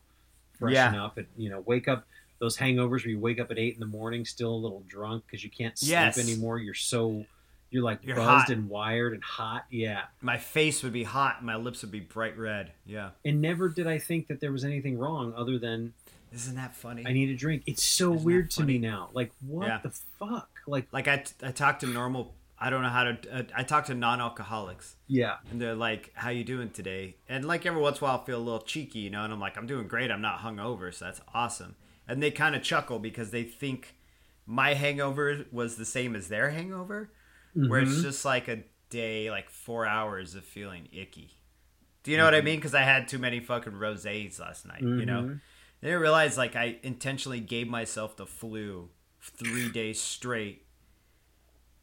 [0.59, 2.05] freshen up and, you know, wake up.
[2.39, 5.23] Those hangovers where you wake up at eight in the morning, still a little drunk
[5.25, 6.19] because you can't sleep Yes.
[6.19, 6.59] anymore.
[6.59, 7.25] You're so,
[7.69, 8.49] you're like You're buzzed hot.
[8.49, 9.65] and wired and hot.
[9.69, 10.03] Yeah.
[10.21, 12.71] My face would be hot my lips would be bright red.
[12.85, 13.09] Yeah.
[13.25, 15.93] And never did I think that there was anything wrong other than
[16.33, 17.03] Isn't that funny?
[17.05, 17.63] I need a drink.
[17.65, 19.09] It's so Isn't weird to me now.
[19.13, 19.79] Like, what Yeah.
[19.83, 20.49] the fuck?
[20.65, 23.85] Like, like, I, I talk to normal, I don't know how to, uh, I talk
[23.85, 24.95] to non alcoholics.
[25.07, 25.37] yeah.
[25.51, 28.25] and they're like, "How you doing today?" And like every once in a while, I
[28.25, 30.09] feel a little cheeky, you know, and I'm like, "I'm doing great.
[30.11, 31.75] I'm not hungover, so that's awesome."
[32.07, 33.95] And they kind of chuckle because they think
[34.45, 37.09] my hangover was the same as their hangover,
[37.67, 38.01] where it's Mhm.
[38.03, 41.31] just like a day, like four hours of feeling icky.
[42.03, 42.57] Do you know what I mean?
[42.57, 44.81] Because I had too many fucking rosés last night.
[44.81, 45.41] You know, Mhm.
[45.81, 48.89] they didn't realize like I intentionally gave myself the flu
[49.19, 50.65] three days straight.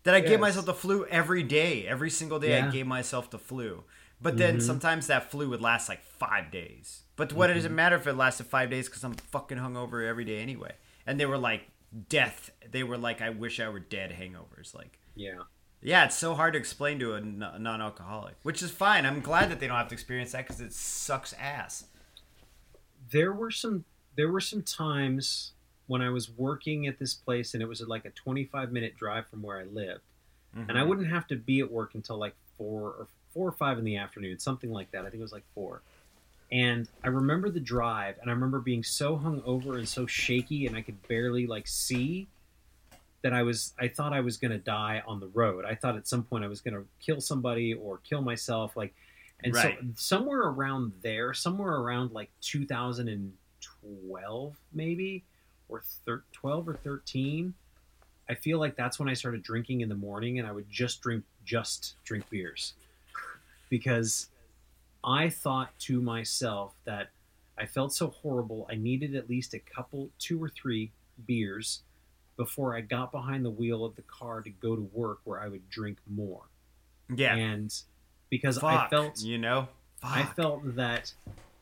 [0.05, 2.61] That I gave myself the flu every day, every single day.
[2.61, 3.85] I gave myself the flu.
[4.21, 4.63] But then Mhm.
[4.63, 7.03] sometimes that flu would last like five days.
[7.17, 7.77] But what does it Mm-hmm.
[7.77, 8.89] matter if it lasted five days?
[8.89, 10.77] Because I'm fucking hungover every day anyway.
[11.07, 11.69] And they were like
[12.09, 12.51] death.
[12.71, 14.75] They were like, I wish I were dead hangovers.
[14.75, 15.43] Like, Yeah.
[15.85, 19.07] Yeah, it's so hard to explain to a non-alcoholic, which is fine.
[19.07, 21.85] I'm glad that they don't have to experience that because it sucks ass.
[23.11, 23.85] there were some
[24.16, 25.53] there were some times
[25.87, 29.27] when I was working at this place and it was like a 25 minute drive
[29.29, 30.01] from where I lived
[30.68, 30.88] and I Mhm.
[30.88, 33.97] wouldn't have to be at work until like 4 or 4 or 5 in the
[33.97, 35.83] afternoon something like that I think it was like 4
[36.51, 40.75] and I remember the drive and I remember being so hungover and so shaky and
[40.77, 42.29] I could barely like see
[43.25, 45.65] that I was I thought I was going to die on the road.
[45.65, 48.95] I thought at some point I was going to kill somebody or kill myself like
[49.43, 49.77] and Right.
[49.81, 55.25] so somewhere around there, somewhere around like 2012 maybe
[55.69, 57.55] or thir- 12 or 13,
[58.29, 61.01] I feel like that's when I started drinking in the morning and I would just
[61.01, 62.75] drink just drink beers.
[63.71, 64.29] because
[65.03, 67.11] I thought to myself that
[67.59, 68.67] I felt so horrible.
[68.71, 70.91] I needed at least a couple, two or three
[71.27, 71.83] beers
[72.37, 75.49] before I got behind the wheel of the car to go to work where I
[75.49, 76.42] would drink more.
[77.14, 77.35] Yeah.
[77.35, 77.73] And
[78.31, 79.68] because Fuck, I felt you know,
[80.03, 81.12] I felt that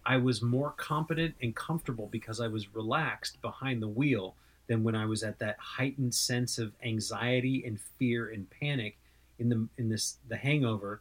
[0.05, 4.35] I was more competent and comfortable because I was relaxed behind the wheel
[4.67, 8.97] than when I was at that heightened sense of anxiety and fear and panic
[9.39, 11.01] in the in this the hangover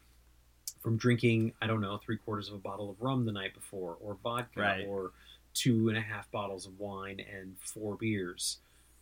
[0.82, 3.98] from drinking I don't know three quarters of a bottle of rum the night before
[4.02, 4.86] or vodka Right.
[4.88, 5.12] or
[5.54, 8.58] two and a half bottles of wine and four beers,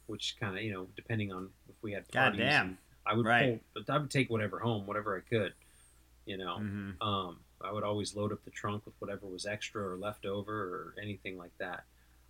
[0.10, 2.78] which kind of you know depending on if we had God parties damn.
[3.06, 3.62] I would Right.
[3.74, 5.54] pull, I would take whatever home whatever I could,
[6.26, 6.58] you know.
[6.58, 7.02] Mhm.
[7.02, 10.54] Um, I would always load up the trunk with whatever was extra or left over
[10.54, 11.86] or anything like that.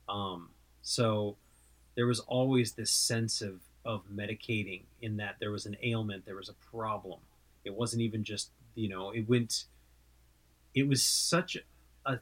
[0.07, 0.49] Um,
[0.81, 1.37] so
[1.95, 6.35] there was always this sense of, of medicating in that there was an ailment, there
[6.35, 7.19] was a problem.
[7.63, 9.65] It wasn't even just, you know, it went,
[10.73, 11.55] it was such
[12.05, 12.19] a,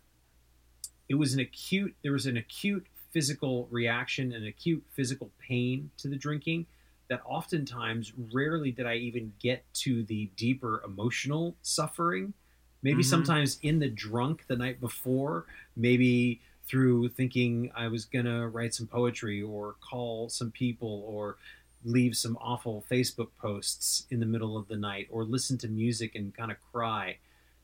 [1.08, 2.88] it was an acute, there was an acute
[3.22, 6.68] physical reaction and acute physical pain to the drinking
[7.10, 12.36] that oftentimes rarely did I even get to the deeper emotional suffering.
[12.84, 13.06] Maybe Mhm.
[13.06, 18.86] sometimes in the drunk the night before, maybe through thinking I was gonna write some
[18.86, 21.38] poetry or call some people or
[21.84, 26.14] leave some awful Facebook posts in the middle of the night or listen to music
[26.14, 27.18] and kind of cry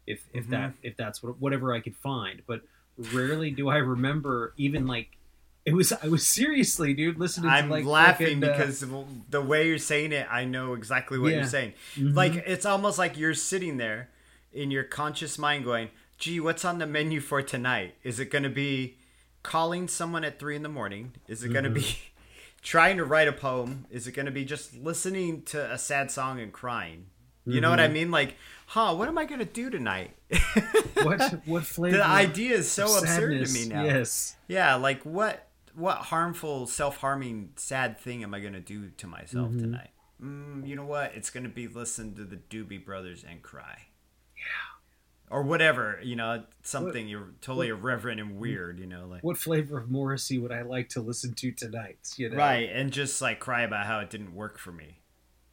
[0.08, 0.50] if if Mhm.
[0.50, 2.42] that if that's what whatever I could find.
[2.48, 2.64] But
[2.98, 5.18] rarely do I remember even like
[5.66, 8.86] it was I was seriously dude listening I'm to like laughing fucking, uh, because
[9.30, 11.38] the way you're saying it, I know exactly what Yeah.
[11.38, 11.74] you're saying.
[11.96, 12.16] mhm.
[12.16, 14.10] Like it's almost like you're sitting there
[14.52, 17.96] in your conscious mind going, "Gee, what's on the menu for tonight?
[18.04, 18.98] Is it going to be
[19.42, 21.14] calling someone at three in the morning?
[21.28, 21.98] Is it going to be
[22.62, 23.86] trying to write a poem?
[23.90, 27.06] Is it going to be just listening to a sad song and crying?
[27.46, 28.10] You know what I mean?
[28.10, 28.36] Like,
[28.68, 28.96] huh?
[28.96, 30.12] What am I going to do tonight?
[31.04, 33.84] what what flavor the idea is so absurd to me now.
[33.84, 34.36] Yes.
[34.48, 39.52] Yeah, like what what harmful, self-harming, sad thing am I going to do to myself
[39.52, 39.60] Mhm.
[39.60, 39.90] tonight?
[40.22, 41.14] Mm, you know what?
[41.16, 43.88] It's going to be listen to the Doobie Brothers and cry.
[44.38, 44.44] Yeah.
[45.30, 49.80] Or whatever, you know, something you're totally irreverent and weird, you know, like What flavor
[49.80, 51.98] of Morrissey would I like to listen to tonight?
[52.18, 52.38] You know?
[52.38, 55.02] right, and just like cry about how it didn't work for me.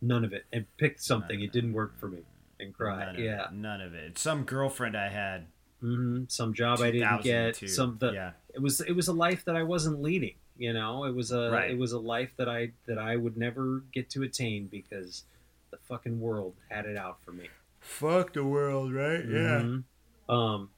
[0.03, 0.45] None of it.
[0.53, 1.41] And pick something.
[1.41, 2.23] It didn't work for me.
[2.59, 3.07] And cry.
[3.07, 3.45] None of yeah.
[3.47, 4.19] it, none of it.
[4.19, 5.47] Some girlfriend I had,
[5.81, 7.57] hmm Some job I didn't get.
[7.69, 10.35] Some the yeah, it was it was a life that I wasn't leading.
[10.57, 11.71] You know, it was a Right.
[11.71, 15.25] it was a life that I that I would never get to attain because
[15.71, 17.49] the fucking world had it out for me.
[17.81, 19.25] fuck the world, right?
[19.27, 19.85] Mhm.
[20.29, 20.71] Um,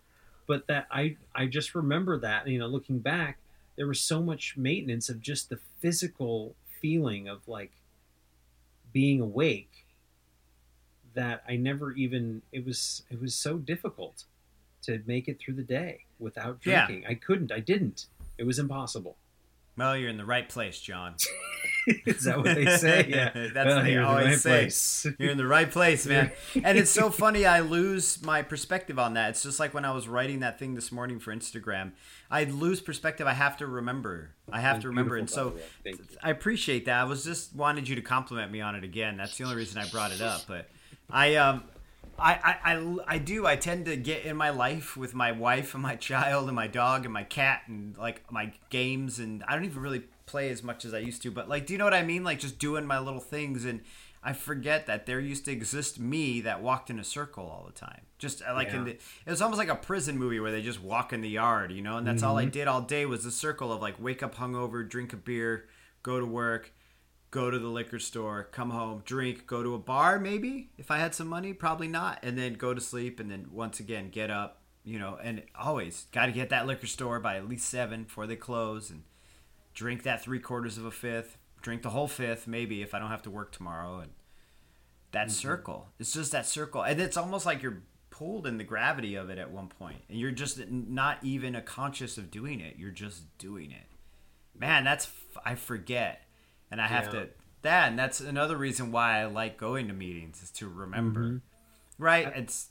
[0.46, 3.38] but that I I just remember that you know looking back,
[3.76, 7.72] there was so much maintenance of just the physical feeling of like
[8.92, 9.86] being awake
[11.14, 14.24] that I never even it was it was so difficult
[14.82, 16.86] to make it through the day without Yeah.
[16.86, 17.06] drinking.
[17.08, 17.52] I couldn't.
[17.52, 18.06] I didn't.
[18.38, 19.16] It was impossible.
[19.76, 21.14] Well, you're in the right place, John.
[22.06, 23.06] Is that what they say?
[23.08, 24.50] Yeah, That's Well, what they always right say.
[24.50, 25.06] place.
[25.18, 26.30] You're in the right place, man.
[26.62, 27.46] and it's so funny.
[27.46, 29.30] I lose my perspective on that.
[29.30, 31.92] It's just like when I was writing that thing this morning for Instagram.
[32.30, 33.26] I lose perspective.
[33.26, 34.32] I have to remember.
[34.52, 35.16] I have That's to remember.
[35.16, 35.62] And so by the way.
[35.84, 36.16] Thank you.
[36.22, 37.00] I appreciate that.
[37.00, 39.16] I was just wanted you to compliment me on it again.
[39.16, 40.42] That's the only reason I brought it up.
[40.46, 40.68] But
[41.10, 41.64] I um.
[42.22, 43.46] I, I, I, I do.
[43.46, 46.66] I tend to get in my life with my wife and my child and my
[46.68, 50.62] dog and my cat and like my games and I don't even really play as
[50.62, 51.30] much as I used to.
[51.30, 52.24] But like, do you know what I mean?
[52.24, 53.80] Like just doing my little things and
[54.24, 57.72] I forget that there used to exist me that walked in a circle all the
[57.72, 58.02] time.
[58.18, 60.80] Just uh, like in the, it was almost like a prison movie where they just
[60.80, 61.96] walk in the yard, you know.
[61.96, 64.88] And that's all I did all day was the circle of like wake up hungover,
[64.88, 65.66] drink a beer,
[66.04, 66.72] go to work,
[67.32, 70.98] go to the liquor store, come home, drink, go to a bar maybe if I
[70.98, 74.30] had some money, probably not, and then go to sleep and then once again get
[74.30, 78.04] up, you know, and always got to get that liquor store by at least 7
[78.04, 79.02] before they close and
[79.72, 83.08] drink that 3 quarters of a fifth, drink the whole fifth maybe if I don't
[83.08, 84.10] have to work tomorrow and
[85.12, 85.32] that mm-hmm.
[85.32, 85.88] circle.
[85.98, 86.82] It's just that circle.
[86.82, 90.18] And it's almost like you're pulled in the gravity of it at one point and
[90.18, 92.76] you're just not even a conscious of doing it.
[92.76, 93.86] You're just doing it.
[94.54, 96.26] Man, that's f- I forget
[96.72, 97.20] and I have Yeah.
[97.20, 97.28] to
[97.62, 101.20] that and that's another reason why I like going to meetings is to remember.
[101.20, 101.40] Mhm.
[101.98, 102.32] Right?
[102.34, 102.70] It's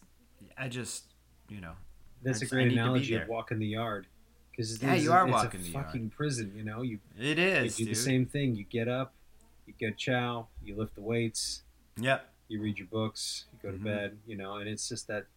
[0.58, 1.06] I just,
[1.48, 1.76] you know,
[2.24, 3.24] That's a great need to be analogy there.
[3.24, 4.08] of walking the yard.
[4.52, 5.86] Because Yeah, you are it's walking a the yard.
[5.86, 6.52] fucking prison.
[6.58, 7.98] You know, you, it is you do dude.
[7.98, 8.56] the same thing.
[8.56, 9.14] You get up,
[9.66, 11.62] you go chow, you lift the weights,
[11.98, 12.28] Yep.
[12.50, 13.84] you read your books, you go to Mhm.
[13.86, 15.28] bed, you know, and it's just that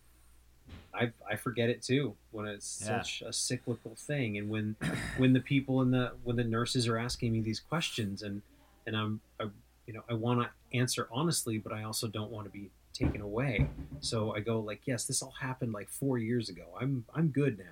[0.92, 3.02] I I forget it too when it's Yeah.
[3.02, 4.74] such a cyclical thing, and when
[5.18, 8.42] when the people in the when the nurses are asking me these questions, and
[8.86, 9.44] and I'm I,
[9.86, 13.20] you know I want to answer honestly, but I also don't want to be taken
[13.20, 13.68] away.
[14.00, 16.64] So I go like, yes, this all happened like four years ago.
[16.80, 17.64] I'm I'm good now.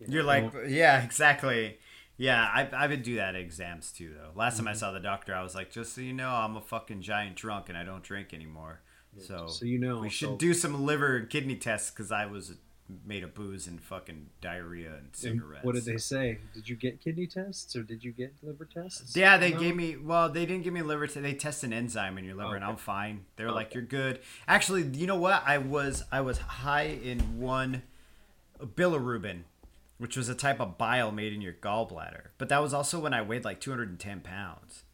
[0.00, 1.78] You know, You're like, yeah, exactly.
[2.16, 4.30] Yeah, I, I would do that at exams too, though.
[4.38, 4.76] Last time I Mhm.
[4.76, 7.68] saw the doctor, I was like, just so you know, I'm a fucking giant drunk
[7.68, 8.80] and I don't drink anymore.
[9.18, 12.26] So, so you know we should so- do some liver and kidney tests because I
[12.26, 12.54] was
[13.06, 15.64] made of booze and fucking diarrhea and and cigarettes.
[15.64, 16.38] What did they say?
[16.52, 19.16] Did you get kidney tests or did you get liver tests?
[19.16, 19.60] Yeah, they No?
[19.60, 19.96] gave me.
[19.96, 21.06] Well, they didn't give me liver.
[21.06, 23.24] T- they test an enzyme in your liver, and I'm fine.
[23.36, 25.42] They were like, "You're good." Actually, you know what?
[25.46, 27.82] I was I was high in one
[28.60, 29.44] bilirubin,
[29.98, 32.28] which was a type of bile made in your gallbladder.
[32.38, 34.84] But that was also when I weighed like 210 pounds.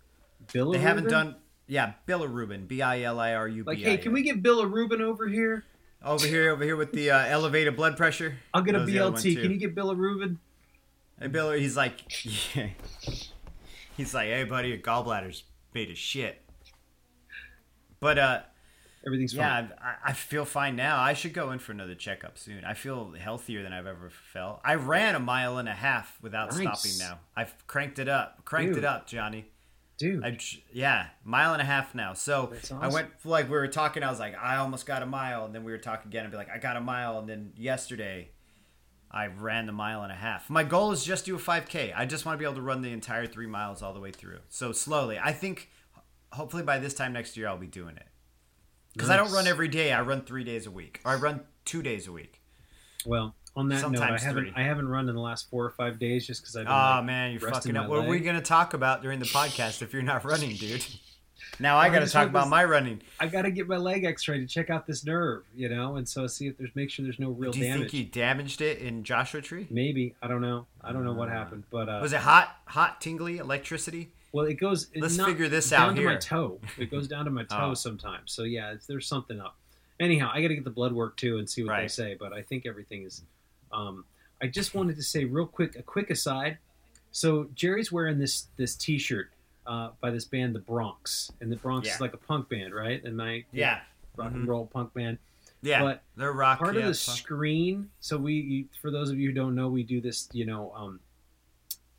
[0.47, 0.73] Bilirubin?
[0.73, 1.37] They haven't done.
[1.67, 2.67] Yeah, bilirubin.
[2.67, 3.71] B i l i r u b.
[3.71, 5.65] Like, hey, can we get Bilirubin over here?
[6.05, 6.51] Over here?
[6.51, 8.39] Over here with the uh, elevated blood pressure.
[8.55, 9.43] I'll get a That was the other one, BLT.
[9.43, 10.37] Can you get Bilirubin?
[11.19, 12.01] Hey, Bill, he's like,
[12.57, 12.69] yeah.
[13.97, 15.45] he's like, hey, buddy, your gallbladder's
[15.75, 16.43] made of shit.
[18.01, 18.41] But uh,
[19.07, 19.71] Everything's fine.
[19.71, 20.99] yeah, I, I feel fine now.
[21.01, 22.65] I should go in for another checkup soon.
[22.65, 24.61] I feel healthier than I've ever felt.
[24.65, 26.81] I ran a mile and a half without Nice.
[26.81, 26.99] stopping.
[26.99, 28.85] Now I've cranked it up, cranked Dude.
[28.85, 29.47] it up, Johnny.
[30.01, 30.39] Dude, I
[30.73, 32.15] yeah, mile and a half now.
[32.15, 34.03] So That's I went like we were talking.
[34.03, 36.25] I was like, I almost got a mile, and then we were talking again.
[36.25, 38.31] and be like, I got a mile, and then yesterday,
[39.11, 40.49] I ran the mile and a half.
[40.49, 41.93] My goal is just to do a five k.
[41.95, 44.11] I just want to be able to run the entire three miles all the way
[44.11, 44.39] through.
[44.49, 45.69] So slowly, I think,
[46.33, 48.07] hopefully by this time next year, I'll be doing it.
[48.95, 49.93] Because I don't run every day.
[49.93, 52.41] I run three days a week, or I run two days a week.
[53.05, 54.53] well, on that note, I Sometimes haven't three.
[54.57, 56.77] I haven't run in the last four or five days just because I've been Oh
[56.77, 57.85] like, man, you're resting fucking up.
[57.85, 58.25] my What are we leg.
[58.25, 60.85] gonna talk about during the podcast if you're not running, dude?
[61.59, 63.03] Now I I gotta talk about this- my running.
[63.19, 66.09] I got to get my leg X-ray to check out this nerve, you know, and
[66.09, 67.91] so see if there's make sure there's no real Do you damage.
[67.91, 69.67] think you damaged it in Joshua Tree?
[69.69, 70.67] Maybe I don't know.
[70.83, 74.11] I don't know what Uh, happened, but uh, Was it hot, hot, tingly electricity?
[74.33, 74.87] well, it goes.
[74.95, 76.61] Let's not figure this down out to my toe.
[76.79, 77.75] It goes down to my toe Oh.
[77.75, 78.33] sometimes.
[78.33, 79.57] So yeah, it's, there's something up.
[79.99, 82.17] Anyhow, I got to get the blood work too and see what they say.
[82.19, 83.23] But I think everything is.
[83.73, 84.05] Um,
[84.43, 86.59] I just wanted to say real quick, a quick aside.
[87.13, 89.31] So Jerry's wearing this this T-shirt
[89.67, 91.95] uh, by this band, The Bronx, and The Bronx Yeah.
[91.97, 93.03] is like a punk band, right?
[93.05, 93.81] And my Yeah,
[94.17, 94.35] rock Mhm.
[94.37, 95.19] and roll punk band.
[95.63, 95.83] yeah.
[95.83, 96.59] But they're rock.
[96.59, 97.91] part yeah, of the screen.
[98.01, 101.01] So we, for those of you who don't know, we do this, you know, um,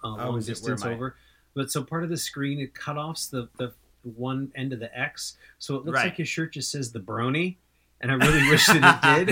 [0.03, 0.95] uh, Oh, long distance where am I?
[0.95, 1.15] over.
[1.53, 4.97] But so part of the screen it cut offs the the one end of the
[4.97, 6.05] X, so it looks Right.
[6.05, 7.57] like his shirt just says the Brony,
[8.01, 9.25] and I really wish that it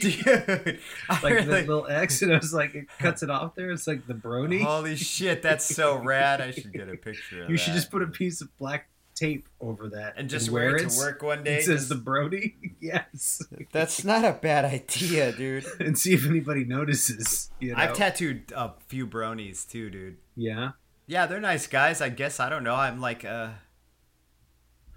[0.00, 0.24] did.
[0.24, 0.80] dude.
[1.22, 3.70] Like the little X, and I was like, it cuts it off there.
[3.70, 4.62] It's like the Brony.
[4.62, 6.40] holy shit, that's so rad.
[6.40, 7.44] I should get a picture.
[7.44, 10.76] Of you should just put a piece of black tape over that and just wear
[10.76, 11.58] it to work one day.
[11.58, 12.56] It says just- the Brody.
[12.80, 13.42] yes,
[13.72, 15.64] That's not a bad idea, dude.
[15.80, 17.50] and see if anybody notices.
[17.58, 17.78] You know?
[17.82, 20.16] I've tattooed a few bronies too, dude.
[20.36, 20.70] yeah.
[21.10, 22.02] Yeah, they're nice guys.
[22.02, 22.74] I guess I don't know.
[22.74, 23.48] I'm like, uh,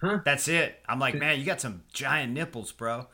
[0.01, 0.19] Huh?
[0.25, 0.79] that's it.
[0.89, 3.07] I'm like, man, you got some giant nipples, bro.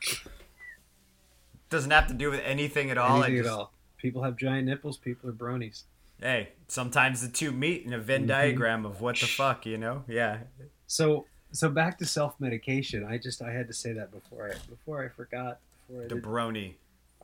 [1.70, 3.22] Doesn't have to do with anything at all.
[3.22, 3.72] Anything just, at all.
[3.98, 4.96] People have giant nipples.
[4.96, 5.82] People are bronies.
[6.20, 8.28] Hey, sometimes the two meet in a Venn Mhm.
[8.28, 10.04] diagram of what the fuck, you know?
[10.08, 10.40] Yeah.
[10.86, 13.04] So so back to self medication.
[13.04, 15.60] I just I had to say that before I before I forgot.
[15.86, 16.24] Before I The did.
[16.24, 16.74] brony.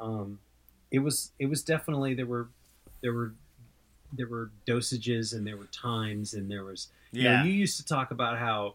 [0.01, 0.39] um,
[0.91, 2.49] it was it was definitely there were
[3.01, 3.33] there were
[4.13, 7.39] there were dosages and there were times and there was you Yeah.
[7.39, 8.75] know you used to talk about how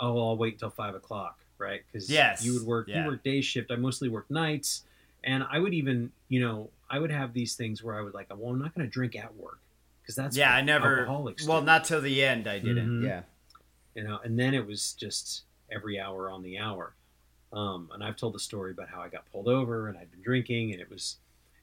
[0.00, 2.44] oh I'll wait until five o'clock right because Yes.
[2.44, 3.02] you would work Yeah.
[3.04, 4.84] you work day shift I mostly work nights
[5.22, 8.28] and I would even you know I would have these things where I would like
[8.34, 9.58] well I'm not going to drink at work
[10.02, 11.00] because that's yeah, I never.
[11.00, 13.00] alcoholics Well, not till the end I didn't.
[13.02, 13.04] Mhm.
[13.06, 13.22] Yeah.
[13.94, 16.94] you know and then it was just every hour on the hour
[17.52, 20.22] um, and i've told the story about how i got pulled over and i'd been
[20.22, 21.16] drinking and it was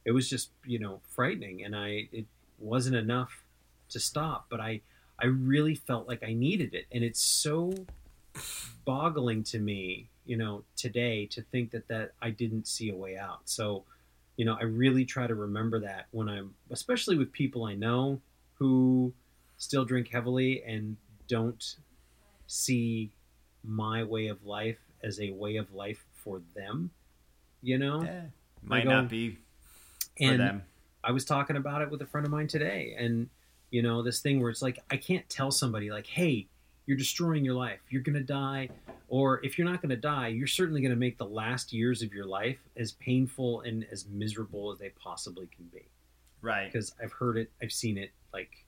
[0.06, 2.26] it was just you know frightening and i it
[2.60, 3.44] wasn't enough
[3.90, 4.80] to stop but i
[5.20, 7.74] i really felt like i needed it and it's so
[8.86, 13.18] boggling to me you know today to think that that i didn't see a way
[13.18, 13.84] out so
[14.36, 18.20] you know i really try to remember that when i'm especially with people i know
[18.56, 19.14] who
[19.58, 20.96] still drink heavily and
[21.28, 21.76] don't
[22.48, 23.12] see
[23.64, 26.90] my way of life as a way of life for them
[27.62, 28.22] you know Yeah.
[28.64, 29.38] Might go- not be for
[30.20, 30.64] and them.
[31.04, 33.30] I was talking about it with a friend of mine today, and
[33.70, 36.48] you know this thing where it's like I can't tell somebody like, "Hey,
[36.88, 37.80] you're destroying your life.
[37.90, 38.70] You're gonna die,"
[39.10, 42.26] or if you're not gonna die, you're certainly gonna make the last years of your
[42.26, 45.86] life as painful and as miserable as they possibly can be.
[46.42, 46.72] Right.
[46.72, 48.66] Because I've heard it, I've seen it, like,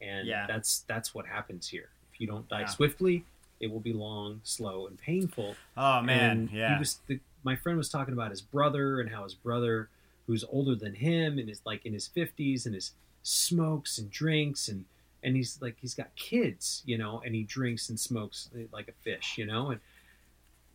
[0.00, 0.46] and Yeah.
[0.46, 1.90] that's that's what happens here.
[2.12, 2.66] If you don't die Yeah.
[2.66, 3.24] swiftly,
[3.58, 5.56] it will be long, slow, and painful.
[5.76, 6.74] Oh man, And yeah.
[6.74, 9.88] He was the, my friend was talking about his brother and how his brother,
[10.26, 12.92] who's older than him and is like in his fifties and his
[13.22, 14.84] smokes and drinks and
[15.22, 18.88] and he's like he's got kids, you know, and he drinks and smokes eh, like
[18.88, 19.80] a fish, you know, and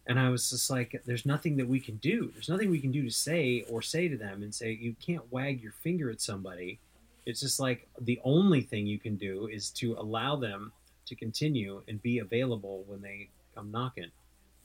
[0.07, 2.29] and I was just like, there's nothing that we can do.
[2.33, 5.23] There's nothing we can do to say or say to them and say you can't
[5.31, 6.79] wag your finger at somebody.
[7.25, 10.71] It's just like the only thing you can do is to allow them
[11.07, 14.11] to continue and be available when they come knocking.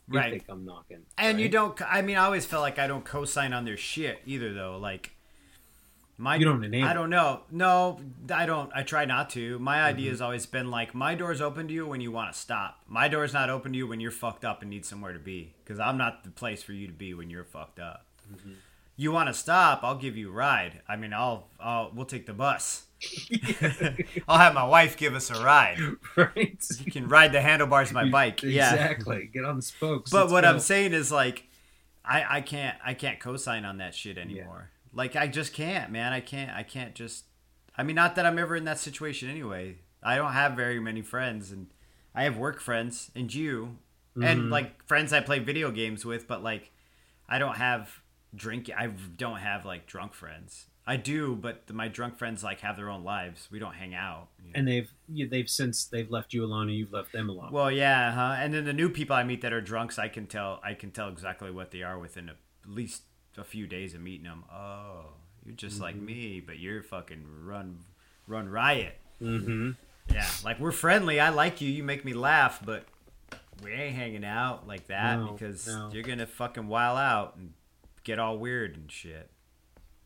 [0.08, 0.32] If Right.
[0.32, 1.06] they come knocking.
[1.16, 1.80] And you don't.
[1.82, 4.76] I mean, I always felt like I don't co-sign on their shit either, though.
[4.76, 5.12] Like
[6.20, 6.74] my, You don't.
[6.84, 7.40] I don't know.
[7.50, 7.98] No,
[8.32, 8.70] I don't.
[8.74, 9.58] I try not to.
[9.58, 9.86] My Mm-hmm.
[9.86, 12.80] idea has always been like, my door's open to you when you want to stop.
[12.86, 15.54] My door's not open to you when you're fucked up and need somewhere to be.
[15.64, 18.06] Because I'm not the place for you to be when you're fucked up.
[18.32, 18.52] Mm-hmm.
[18.96, 19.80] You want to stop?
[19.82, 20.82] I'll give you a ride.
[20.86, 22.84] I mean, I'll, I'll, we'll take the bus.
[24.28, 25.78] I'll have my wife give us a ride.
[26.16, 26.62] right?
[26.84, 28.42] You can ride the handlebars of my bike.
[28.42, 28.72] Yeah.
[28.74, 29.30] Exactly.
[29.32, 30.10] Get on the spokes.
[30.10, 30.50] But Let's what go.
[30.50, 31.44] I'm saying is like,
[32.04, 34.70] I I can't I can't co-sign on that shit anymore.
[34.92, 36.12] Like I just can't, man.
[36.12, 37.24] I can't I can't just.
[37.76, 39.76] I mean, not that I'm ever in that situation anyway.
[40.02, 41.68] I don't have very many friends, and
[42.14, 43.78] I have work friends and you,
[44.14, 44.50] and Mhm.
[44.50, 46.26] like friends I play video games with.
[46.26, 46.72] But like,
[47.28, 48.00] I don't have
[48.34, 48.70] drink.
[48.76, 50.66] I don't have like drunk friends.
[50.86, 53.48] I do, but my drunk friends like have their own lives.
[53.50, 54.28] We don't hang out.
[54.42, 54.58] you know?
[54.58, 54.90] and they've
[55.30, 57.52] they've since they've left you alone and you've left them alone.
[57.52, 58.34] Well, yeah, huh?
[58.38, 60.58] And then the new people I meet that are drunks, I can tell.
[60.64, 63.02] I can tell exactly what they are within a, at least
[63.38, 64.44] a few days of meeting them.
[64.52, 65.06] Oh,
[65.44, 67.78] you're just like me, but you're fucking run,
[68.26, 68.96] run riot.
[69.22, 69.70] mm-hmm.
[70.12, 71.20] Yeah, like we're friendly.
[71.20, 71.68] I like you.
[71.70, 72.84] You make me laugh, but
[73.62, 75.90] we ain't hanging out like that No, because no.
[75.92, 77.52] you're gonna fucking wild out and
[78.02, 79.30] get all weird and shit.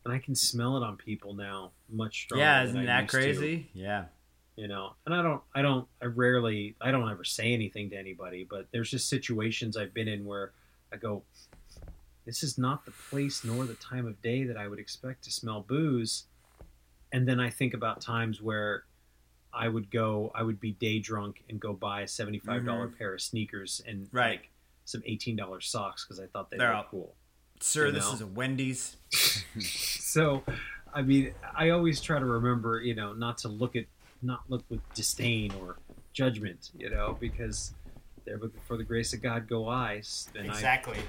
[0.03, 2.43] And I can smell it on people now much stronger.
[2.43, 3.69] yeah, isn't that used to, crazy?
[3.73, 4.05] Yeah.
[4.55, 7.97] you know, and I don't, I don't, I rarely, I don't ever say anything to
[7.97, 10.51] anybody, but there's just situations I've been in where
[10.93, 11.23] I go,
[12.25, 15.31] this is not the place nor the time of day that I would expect to
[15.31, 16.25] smell booze.
[17.11, 18.83] And then I think about times where
[19.53, 23.21] I would go, I would be day drunk and go buy a $75 pair of
[23.21, 24.17] sneakers and Mm-hmm.
[24.17, 24.29] Right.
[24.41, 24.49] like
[24.85, 26.91] some $18 socks because I thought they They're were out.
[26.91, 27.15] cool.
[27.61, 28.13] Sir, You this know?
[28.15, 28.97] is a Wendy's.
[29.59, 30.43] so
[30.93, 33.85] i mean i always try to remember you know not to look at
[34.21, 35.77] not look with disdain or
[36.13, 37.73] judgment you know because
[38.25, 40.01] there but for the grace of god go i
[40.37, 40.97] and Exactly.
[40.97, 41.03] I've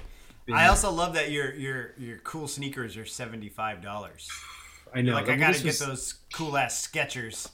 [0.53, 4.29] I also love that your your your cool sneakers are seventy five dollars.
[4.93, 7.49] i know like I mean, gotta get was, those cool ass Skechers.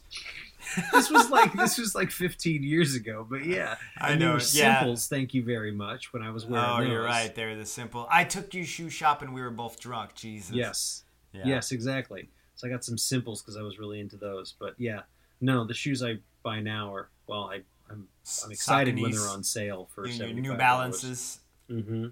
[0.91, 4.79] this was like this was like 15 years ago but yeah I know it, yeah.
[4.79, 7.33] simples thank you very much when i was wearing Oh, you're right.
[7.33, 8.07] They're the simple.
[8.09, 9.27] I took you shoe shopping.
[9.29, 10.13] And we were both drunk.
[10.15, 10.55] Jesus.
[10.55, 11.41] yes Yeah.
[11.45, 15.01] yes exactly so i got some simples because i was really into those but yeah
[15.41, 18.07] no the shoes i buy now are well i i'm,
[18.45, 20.41] I'm excited when they're on sale for Your, your $75.
[20.41, 21.39] New Balances.
[21.69, 22.07] mm-hmm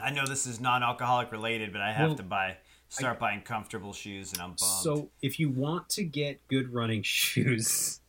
[0.00, 2.56] I know this is non-alcoholic related, but I have Well, to buy
[2.88, 4.60] start buying comfortable shoes, and I'm bummed.
[4.60, 8.00] So if you want to get good running shoes,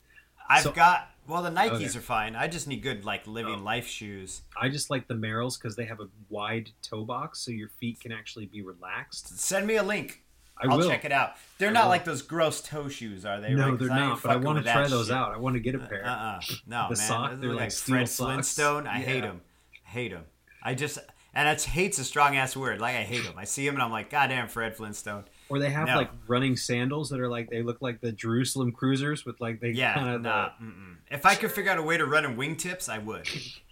[0.49, 1.86] I've so- got well, the Nikes Okay.
[1.86, 2.36] are fine.
[2.36, 3.63] I just need good like living Oh.
[3.63, 4.41] life shoes.
[4.61, 8.01] I just like the Merrells because they have a wide toe box, so your feet
[8.01, 9.39] can actually be relaxed.
[9.39, 10.21] Send me a link.
[10.61, 11.36] I will check it out.
[11.59, 11.89] They're I not will.
[11.91, 13.53] like those gross toe shoes, are they?
[13.53, 13.79] no, right?
[13.79, 15.15] they're not, but I want to try those shit.
[15.15, 15.34] out.
[15.34, 16.05] I want to get a uh, pair.
[16.05, 16.41] Uh-uh.
[16.67, 17.07] No, The man.
[17.07, 18.15] sock- Those they're like like Fred socks.
[18.17, 18.86] Flintstone.
[18.88, 19.38] I hate them.
[19.38, 19.41] him.
[19.86, 20.25] hate them.
[20.61, 20.99] I just
[21.34, 22.79] and it's hate's a strong ass word.
[22.81, 23.34] Like I hate him.
[23.38, 25.25] I see him and I'm like, God damn, Fred Flintstone.
[25.49, 25.97] Or they have No.
[25.97, 29.69] like running sandals that are like they look like the Jerusalem cruisers with like they
[29.71, 30.49] Yeah, kind of nah.
[30.61, 30.95] mm-mm.
[31.11, 33.27] If I could figure out a way to run in wingtips, I would.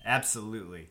[0.05, 0.89] Absolutely.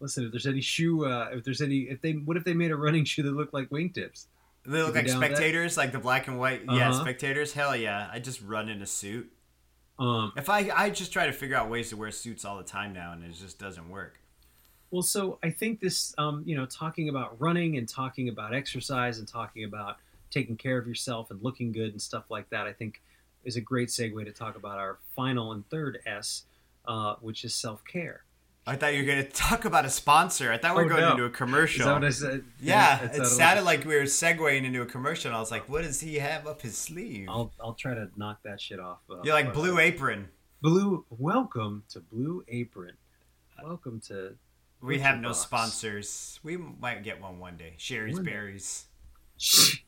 [0.00, 0.24] listen.
[0.24, 2.76] If there's any shoe, uh, if there's any, if they, what if they made a
[2.76, 4.26] running shoe that looked like wingtips?
[4.64, 5.36] They look like down with that?
[5.36, 6.62] spectators, like the black and white.
[6.66, 7.00] Yeah, Uh-huh.
[7.00, 7.52] spectators.
[7.52, 8.08] Hell yeah.
[8.12, 9.32] I just run in a suit.
[9.98, 12.62] Um, If I, I just try to figure out ways to wear suits all the
[12.64, 14.20] time now, and it just doesn't work.
[14.92, 19.18] Well, so I think this, um, you know, talking about running and talking about exercise
[19.18, 19.96] and talking about
[20.30, 23.00] taking care of yourself and looking good and stuff like that, I think
[23.44, 26.44] is a great segue to talk about our final and third S,
[26.86, 28.24] uh, which is self care.
[28.66, 30.52] I thought you were going to talk about a sponsor.
[30.52, 31.10] I thought we were Oh, going no.
[31.12, 31.86] into a commercial.
[31.86, 32.44] that what I said?
[32.60, 35.30] yeah, it sounded like we were segueing into a commercial.
[35.30, 37.28] And I was like, what does he have up his sleeve?
[37.30, 38.98] I'll I'll try to knock that shit off.
[39.10, 40.28] Uh, You're like Blue uh, Apron.
[40.60, 41.04] Blue.
[41.10, 42.92] Welcome to Blue Apron.
[43.64, 44.34] Welcome to.
[44.82, 45.38] We have no Box.
[45.40, 46.40] sponsors.
[46.42, 47.74] We might get one one day.
[47.76, 48.24] Sherry's day.
[48.24, 48.86] Berries.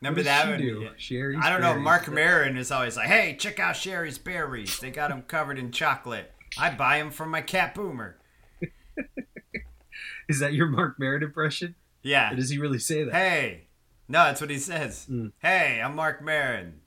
[0.00, 0.58] Remember that one?
[0.58, 0.88] do?
[0.96, 1.72] Sherry's I don't know.
[1.72, 1.84] Berries.
[1.84, 4.78] Mark Maron is always like, "Hey, check out Sherry's Berries.
[4.78, 6.32] They got them covered in chocolate.
[6.58, 8.18] I buy them from my cat Boomer."
[10.28, 11.74] Is that your Mark Merritt impression?
[12.02, 12.32] Yeah.
[12.32, 13.14] Or does he really say that?
[13.14, 13.66] Hey,
[14.08, 15.06] no, that's what he says.
[15.10, 15.32] Mm.
[15.40, 16.80] Hey, I'm Mark Maron.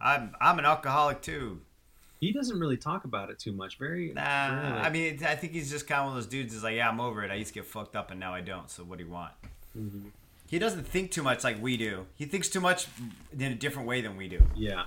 [0.00, 1.60] I'm I'm an alcoholic too.
[2.22, 3.78] He doesn't really talk about it too much.
[3.78, 4.12] Very.
[4.12, 4.78] Nah, rarely.
[4.80, 6.54] I mean, I think he's just kind of one of those dudes.
[6.54, 7.32] Is like, yeah, I'm over it.
[7.32, 8.70] I used to get fucked up, and now I don't.
[8.70, 9.32] So what do you want?
[9.76, 10.12] Mhm.
[10.48, 12.06] He doesn't think too much like we do.
[12.14, 12.86] He thinks too much
[13.36, 14.40] in a different way than we do.
[14.54, 14.84] Yeah.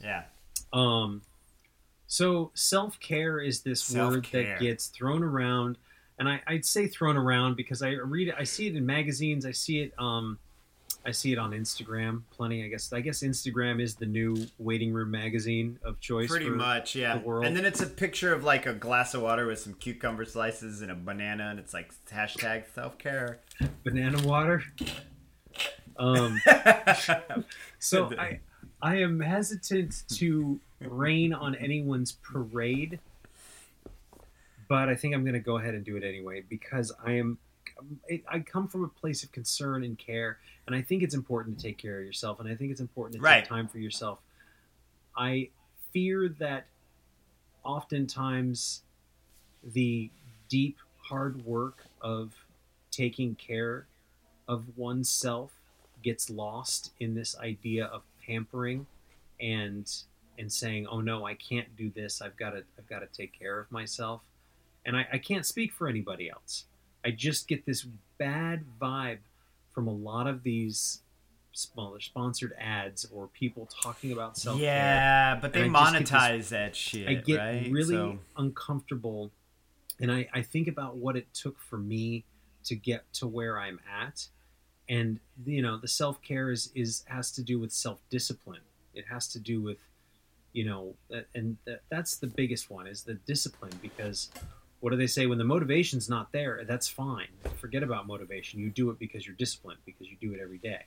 [0.00, 0.24] Yeah.
[0.72, 1.22] Um,
[2.06, 4.42] so self care is this word Self-care.
[4.44, 5.78] that gets thrown around,
[6.20, 9.44] and I, I'd say thrown around because I read it, I see it in magazines,
[9.44, 10.38] I see it, um,
[11.06, 12.64] I see it on Instagram plenty.
[12.64, 16.28] I guess I guess Instagram is the new waiting room magazine of choice.
[16.28, 17.20] Pretty much, yeah.
[17.24, 20.82] And then it's a picture of like a glass of water with some cucumber slices
[20.82, 23.38] and a banana, and it's like hashtag self care.
[23.84, 24.64] banana water.
[25.96, 26.40] Um,
[27.78, 28.40] so I,
[28.82, 32.98] I am hesitant to rain on anyone's parade,
[34.68, 37.38] but I think I'm going to go ahead and do it anyway because I am.
[38.28, 41.62] I come from a place of concern and care, and I think it's important to
[41.62, 43.40] take care of yourself, and I think it's important to Right.
[43.40, 44.20] take time for yourself.
[45.16, 45.50] I
[45.92, 46.66] fear that
[47.64, 48.82] oftentimes
[49.62, 50.10] the
[50.48, 52.34] deep, hard work of
[52.90, 53.86] taking care
[54.48, 55.52] of oneself
[56.02, 58.86] gets lost in this idea of pampering
[59.40, 60.02] and
[60.38, 62.20] and saying, "Oh no, I can't do this.
[62.20, 64.22] I've got to I've got to take care of myself."
[64.84, 66.66] And I, I can't speak for anybody else.
[67.06, 67.86] I just get this
[68.18, 69.18] bad vibe
[69.72, 71.00] from a lot of these
[71.52, 74.64] smaller sponsored ads or people talking about self care.
[74.66, 77.08] yeah, but they And I just get monetize that shit.
[77.08, 77.70] I get right?
[77.70, 79.30] really So- uncomfortable,
[80.00, 82.24] and I, I think about what it took for me
[82.64, 84.26] to get to where I'm at,
[84.88, 88.62] and you know, the self care is is has to do with self discipline.
[88.94, 89.78] It has to do with,
[90.54, 90.94] you know,
[91.34, 94.30] and that, that's the biggest one is the discipline because.
[94.80, 96.62] What do they say when the motivation's not there?
[96.66, 97.28] That's fine.
[97.56, 98.60] Forget about motivation.
[98.60, 100.84] You do it because you're disciplined, because you do it every day,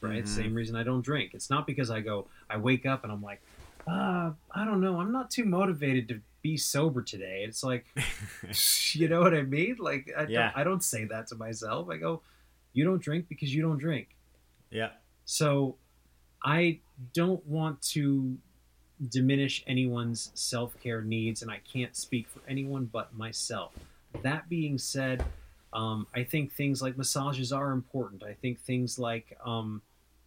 [0.00, 0.24] right?
[0.24, 0.28] Mhm.
[0.28, 1.32] Same reason I don't drink.
[1.34, 3.42] It's not because I go, I wake up and I'm like,
[3.86, 4.98] uh, I don't know.
[5.00, 7.44] I'm not too motivated to be sober today.
[7.46, 7.84] It's like,
[8.92, 9.76] you know what I mean?
[9.78, 10.46] Like, I, Yeah.
[10.52, 11.88] don't, I don't say that to myself.
[11.90, 12.22] I go,
[12.72, 14.16] you don't drink because you don't drink.
[14.70, 14.90] yeah.
[15.24, 15.76] So
[16.44, 16.80] I
[17.14, 18.38] don't want to
[19.10, 23.72] diminish anyone's self care needs, and I can't speak for anyone but myself.
[24.22, 25.24] That being said,
[25.72, 28.22] um, I think things like massages are important.
[28.22, 29.82] I think things like, um,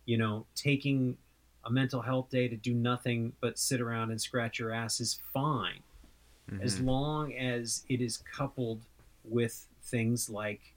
[0.05, 1.17] you know, taking
[1.65, 5.19] a mental health day to do nothing but sit around and scratch your ass is
[5.33, 5.81] fine
[6.61, 6.85] as Mhm.
[6.85, 8.81] long as it is coupled
[9.23, 10.73] with things like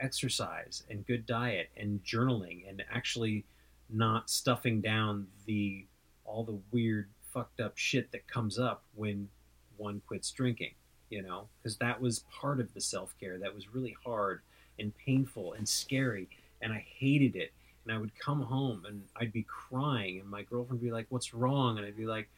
[0.00, 3.44] exercise and good diet and journaling and actually
[3.88, 5.86] not stuffing down the
[6.32, 9.28] all the weird fucked up shit that comes up when
[9.76, 10.72] one quits drinking
[11.12, 11.46] you know?
[11.58, 14.40] Because that was part of the self-care that was really hard
[14.78, 16.28] and painful and scary
[16.62, 17.52] and i hated it.
[17.84, 21.06] And i would come home and i'd be crying and my girlfriend would be like
[21.10, 21.76] what's wrong?
[21.76, 22.28] And i'd be like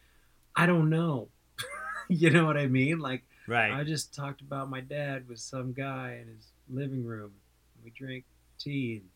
[0.55, 1.29] i don't know.
[2.09, 2.99] You know what i mean?
[2.99, 3.73] Like Right.
[3.73, 7.33] I just talked about my dad with some guy in his living room.
[7.83, 8.25] We drank
[8.59, 9.09] tea and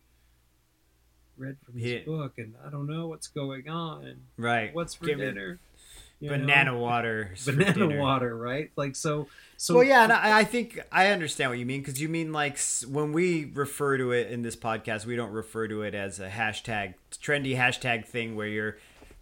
[1.39, 1.99] read from his Yeah.
[2.05, 4.75] book, and I don't know what's going on right.
[4.75, 5.59] what's for Give dinner.
[6.21, 6.37] you know?
[6.39, 7.35] Banana water.
[7.47, 8.71] banana water, right?
[8.77, 9.29] Like so.
[9.57, 12.33] So well, yeah, and I, I think I understand what you mean because you mean
[12.33, 12.59] like
[12.89, 16.29] when we refer to it in this podcast, we don't refer to it as a
[16.29, 18.79] hashtag trendy hashtag thing where you're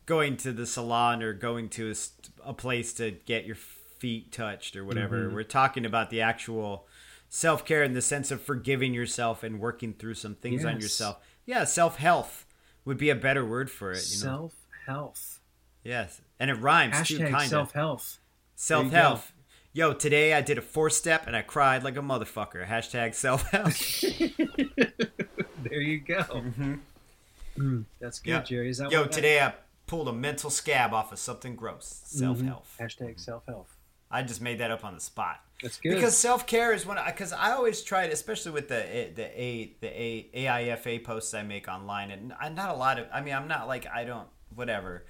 [0.07, 4.77] going to the salon or going to a, a place to get your feet touched
[4.77, 5.29] or whatever.
[5.29, 5.33] Mhm.
[5.35, 6.87] We're talking about the actual
[7.29, 11.19] self care in the sense of forgiving yourself and working through some things on yourself.
[11.47, 12.45] Yeah, self health
[12.85, 14.05] would be a better word for it.
[14.11, 14.55] You know, self
[14.87, 15.41] health.
[15.83, 18.19] yes, and it rhymes too, Hashtag kind self health.
[18.57, 19.33] Self health.
[19.73, 22.67] Yo, today I did a four step and I cried like a motherfucker.
[22.67, 24.01] Hashtag self health.
[25.63, 26.23] there you go.
[26.23, 27.83] Mm-hmm.
[28.01, 28.43] that's good, Yeah.
[28.43, 28.71] Jerry.
[28.71, 29.55] Is that Yo, today I
[29.87, 32.01] pulled a mental scab off of something gross.
[32.07, 32.75] Self health.
[32.81, 33.76] Hashtag self health.
[34.17, 35.41] I just made that up on the spot.
[35.63, 35.95] That's good.
[35.95, 39.41] Because self care is when because I always try to, especially with the eh, the
[39.41, 43.07] a the a AIFA posts I make online, and I, not a lot of.
[43.13, 45.05] I mean, I'm not like I don't whatever.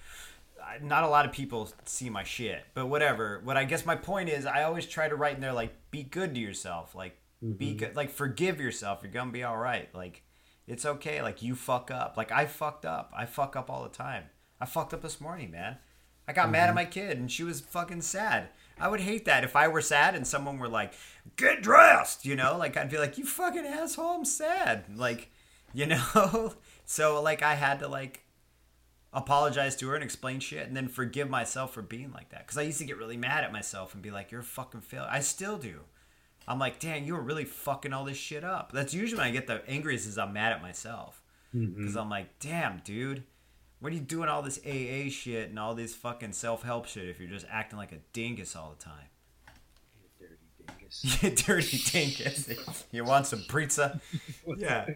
[0.63, 3.41] I- Not a lot of people see my shit, but whatever.
[3.45, 6.03] What I guess my point is, I always try to write in there like, be
[6.03, 7.77] good to yourself, like be mm-hmm.
[7.77, 9.01] good, like forgive yourself.
[9.03, 9.89] You're gonna be all right.
[9.95, 10.23] Like
[10.67, 11.23] it's okay.
[11.23, 12.17] Like you fuck up.
[12.17, 13.13] Like I fucked up.
[13.17, 14.25] I fuck up all the time.
[14.61, 15.77] I fucked up this morning, man.
[16.27, 16.75] I got mad at mm-hmm.
[16.77, 18.49] my kid and she was fucking sad.
[18.79, 20.93] I would hate that if I were sad and someone were like,
[21.37, 25.31] "Get dressed," you know, like I'd be like, "You fucking asshole, I'm sad." Like,
[25.73, 26.55] you know.
[26.85, 28.25] so like I had to like
[29.13, 32.59] apologize to her and explain shit and then forgive myself for being like that cuz
[32.59, 35.09] I used to get really mad at myself and be like, "You're a fucking failure."
[35.11, 35.85] I still do.
[36.49, 39.33] I'm like, "Damn, you were really fucking all this shit up." That's usually when I
[39.33, 41.23] get the angriest is I'm mad at myself
[41.57, 41.79] mm-hmm.
[41.79, 43.25] because I'm like, damn, dude.
[43.81, 47.09] What are you doing all this AA shit and all this fucking self help shit
[47.09, 49.09] if you're just acting like a dingus all the time?
[50.21, 51.23] You dirty dingus.
[51.23, 52.85] You dirty dingus.
[52.93, 54.01] you want some pizza?
[54.57, 54.87] Yeah.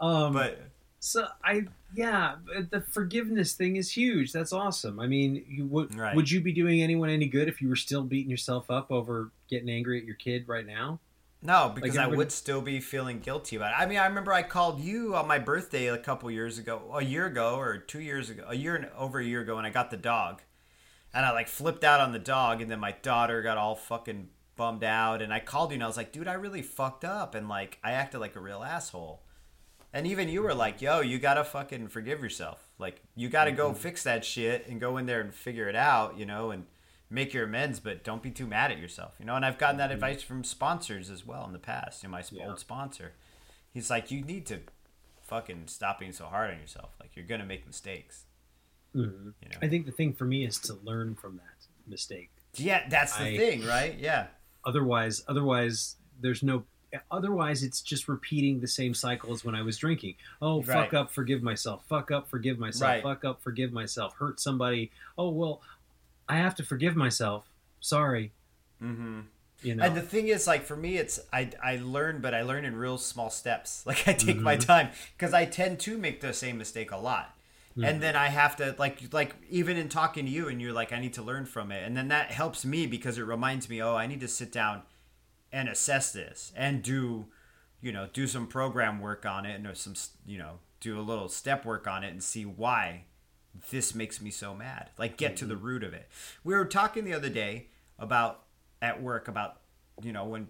[0.00, 0.60] Um, But
[1.00, 1.64] so I
[1.94, 2.36] yeah,
[2.70, 4.32] the forgiveness thing is huge.
[4.32, 5.00] That's awesome.
[5.00, 6.14] I mean, you would Right.
[6.14, 9.30] would you be doing anyone any good if you were still beating yourself up over
[9.50, 11.00] getting angry at your kid right now?
[11.44, 13.82] No, because I would still be feeling guilty about it.
[13.82, 17.02] I mean, I remember I called you on my birthday a couple years ago, a
[17.02, 19.70] year ago or two years ago, a year and over a year ago, and I
[19.70, 20.42] got the dog,
[21.12, 24.28] and I like flipped out on the dog, and then my daughter got all fucking
[24.54, 27.34] bummed out, and I called you and I was like, dude, I really fucked up,
[27.34, 29.24] and like I acted like a real asshole,
[29.92, 33.70] and even you were like, yo, you gotta fucking forgive yourself, like you gotta go
[33.70, 33.80] mm-hmm.
[33.80, 36.66] fix that shit and go in there and figure it out, you know, and
[37.12, 39.14] make your amends, but don't be too mad at yourself.
[39.20, 42.02] You know, and I've gotten that advice from sponsors as well in the past.
[42.02, 42.48] You know, my Yeah.
[42.48, 43.12] old sponsor,
[43.72, 44.60] he's like, you need to
[45.22, 46.90] fucking stop being so hard on yourself.
[47.00, 48.24] Like you're gonna make mistakes.
[48.94, 49.30] Mm-hmm.
[49.42, 49.56] You know.
[49.62, 52.30] I think the thing for me is to learn from that mistake.
[52.54, 53.96] yeah, that's the I- thing, right?
[53.98, 54.26] Yeah.
[54.64, 56.64] Otherwise, otherwise, there's no.
[57.10, 60.16] Otherwise, it's just repeating the same cycle as when I was drinking.
[60.42, 60.84] Oh, Right.
[60.84, 61.86] fuck up, forgive myself.
[61.88, 62.82] Fuck up, forgive myself.
[62.90, 63.02] Right.
[63.02, 64.14] Fuck up, forgive myself.
[64.18, 64.90] Hurt somebody.
[65.16, 65.62] Oh well,
[66.28, 67.50] I have to forgive myself.
[67.80, 68.32] Sorry,
[68.82, 69.20] Mm-hmm.
[69.62, 69.84] you know.
[69.84, 72.76] And the thing is, like for me, it's I I learn, but I learn in
[72.76, 73.82] real small steps.
[73.86, 74.44] Like I take Mm-hmm.
[74.44, 77.36] my time because I tend to make the same mistake a lot,
[77.72, 77.84] Mm-hmm.
[77.84, 80.92] and then I have to like like even in talking to you, and you're like,
[80.92, 83.80] I need to learn from it, and then that helps me because it reminds me,
[83.82, 84.82] oh, I need to sit down
[85.52, 87.26] and assess this and do,
[87.80, 89.94] you know, do some program work on it and or some
[90.26, 93.04] you know do a little step work on it and see why
[93.70, 94.90] this makes me so mad.
[94.98, 95.64] Like get to the mm-hmm.
[95.64, 96.08] root of it.
[96.44, 98.42] We were talking the other day about
[98.80, 99.60] at work about
[100.02, 100.48] you know when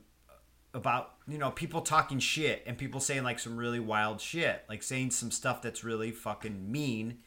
[0.75, 4.83] about you know people talking shit and people saying like some really wild shit, like
[4.83, 7.19] saying some stuff that's really fucking mean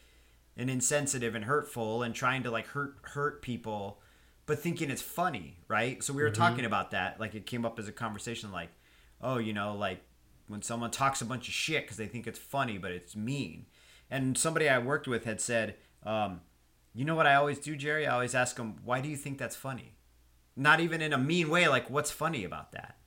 [0.57, 3.99] and insensitive and hurtful and trying to like hurt hurt people
[4.47, 6.03] but thinking it's funny, right?
[6.03, 6.41] So we were mm-hmm.
[6.41, 8.69] talking about that like it came up as a conversation like
[9.21, 10.01] oh, you know, like
[10.47, 13.65] when someone talks a bunch of shit because they think it's funny, but it's mean.
[14.09, 15.75] And somebody I worked with had said,
[16.05, 16.41] um,
[16.93, 18.07] you know what I always do, Jerry?
[18.07, 19.95] I always ask them, why do you think that's funny?
[20.55, 22.97] Not even in a mean way, like, what's funny about that?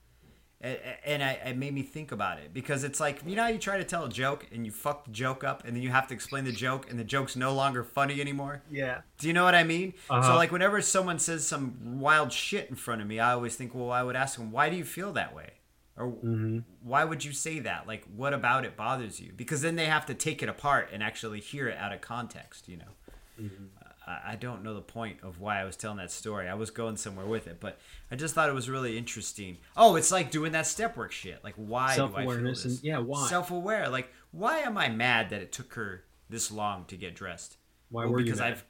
[0.61, 3.59] And I, it made me think about it because it's like, you know, how you
[3.59, 6.09] try to tell a joke and you fuck the joke up and then you have
[6.09, 8.65] to explain the joke and the joke's no longer funny anymore?
[8.69, 9.03] yeah.
[9.19, 9.95] Do you know what I mean?
[10.21, 10.35] So Uh-huh.
[10.35, 13.93] like whenever someone says some wild shit in front of me, I always think, well,
[13.93, 15.51] I would ask them, why do you feel that way?
[15.99, 16.59] Or Mm-hmm.
[16.83, 17.87] why would you say that?
[17.87, 19.33] Like, what about it bothers you?
[19.37, 22.69] Because then they have to take it apart and actually hear it out of context.
[22.69, 22.93] You know,
[23.41, 23.65] Mm-hmm.
[24.07, 26.49] I, I don't know the point of why I was telling that story.
[26.49, 27.79] I was going somewhere with it, but
[28.11, 29.59] I just thought it was really interesting.
[29.77, 31.45] Oh, it's like doing that step work shit.
[31.45, 32.75] Like, why do I feel Self-awareness this?
[32.77, 33.29] and- yeah, why?
[33.29, 33.89] Self-aware.
[33.89, 37.59] Like, why am I mad that it took her this long to get dressed?
[37.91, 38.53] Why Well, were you because mad?
[38.53, 38.65] I've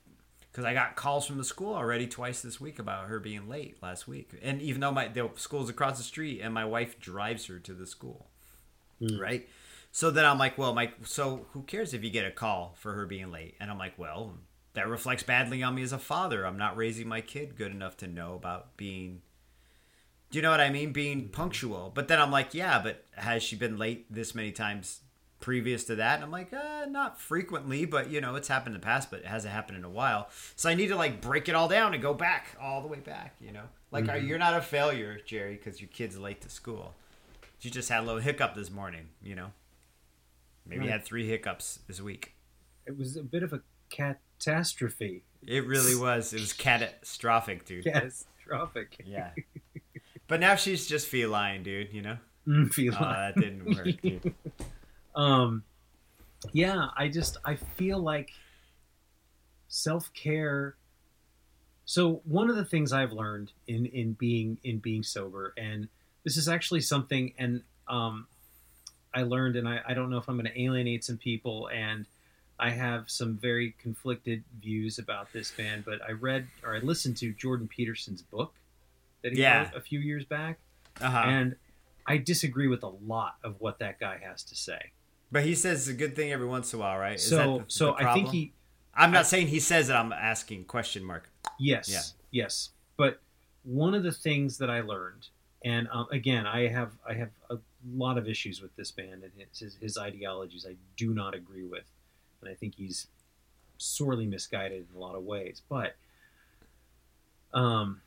[0.50, 3.82] because I got calls from the school already twice this week about her being late
[3.82, 7.46] last week, and even though my the school's across the street and my wife drives
[7.46, 8.28] her to the school,
[8.98, 9.18] Hmm.
[9.18, 9.48] right?
[9.90, 12.92] So then I'm like, well, Mike, so who cares if you get a call for
[12.94, 13.54] her being late?
[13.58, 14.34] And I'm like, well,
[14.74, 16.46] that reflects badly on me as a father.
[16.46, 19.22] I'm not raising my kid good enough to know about being.
[20.30, 20.92] Do you know what I mean?
[20.92, 21.90] Being punctual.
[21.94, 25.00] But then I'm like, yeah, but has she been late this many times
[25.40, 26.16] previous to that?
[26.16, 29.20] And I'm like, uh, not frequently, but you know, it's happened in the past, but
[29.20, 30.28] it hasn't happened in a while.
[30.56, 32.98] So I need to like break it all down and go back all the way
[33.00, 33.36] back.
[33.40, 36.94] You know, like are, you're not a failure, Jerry, because your kid's late to school.
[37.60, 39.08] You just had a little hiccup this morning.
[39.22, 39.52] You know,
[40.66, 42.34] maybe you had three hiccups this week.
[42.86, 43.60] It was a bit of a
[43.90, 45.24] catastrophe.
[45.46, 46.32] It really was.
[46.32, 47.84] It was catastrophic, dude.
[47.84, 49.02] Catastrophic.
[49.04, 49.30] Yeah.
[50.26, 51.92] But now she's just feline, dude.
[51.92, 52.18] You know.
[52.46, 54.34] Mm, feel Oh, that didn't work, dude.
[55.18, 55.62] um
[56.52, 58.30] yeah i just i feel like
[59.66, 60.76] self-care
[61.84, 65.88] so one of the things i've learned in in being in being sober and
[66.24, 68.26] this is actually something and um
[69.14, 72.06] i learned and i, I don't know if i'm going to alienate some people and
[72.58, 77.16] i have some very conflicted views about this band but i read or i listened
[77.18, 78.54] to jordan peterson's book
[79.22, 79.62] that he Yeah.
[79.64, 80.58] wrote a few years back
[81.00, 81.22] Uh huh.
[81.26, 81.56] and
[82.06, 84.92] i disagree with a lot of what that guy has to say
[85.30, 87.16] But he says it's a good thing every once in a while, right?
[87.16, 88.52] Is so that the- so the I think he
[88.94, 89.92] I'm not saying he says it.
[89.92, 91.30] I'm asking question mark.
[91.58, 92.02] yes Yeah.
[92.44, 93.20] yes but
[93.64, 95.28] one of the things that I learned
[95.64, 97.58] and um, again I have I have a
[97.94, 101.64] lot of issues with this band and his, his his ideologies I do not agree
[101.64, 101.84] with
[102.40, 103.06] and I think he's
[103.76, 105.94] sorely misguided in a lot of ways but
[107.52, 108.00] um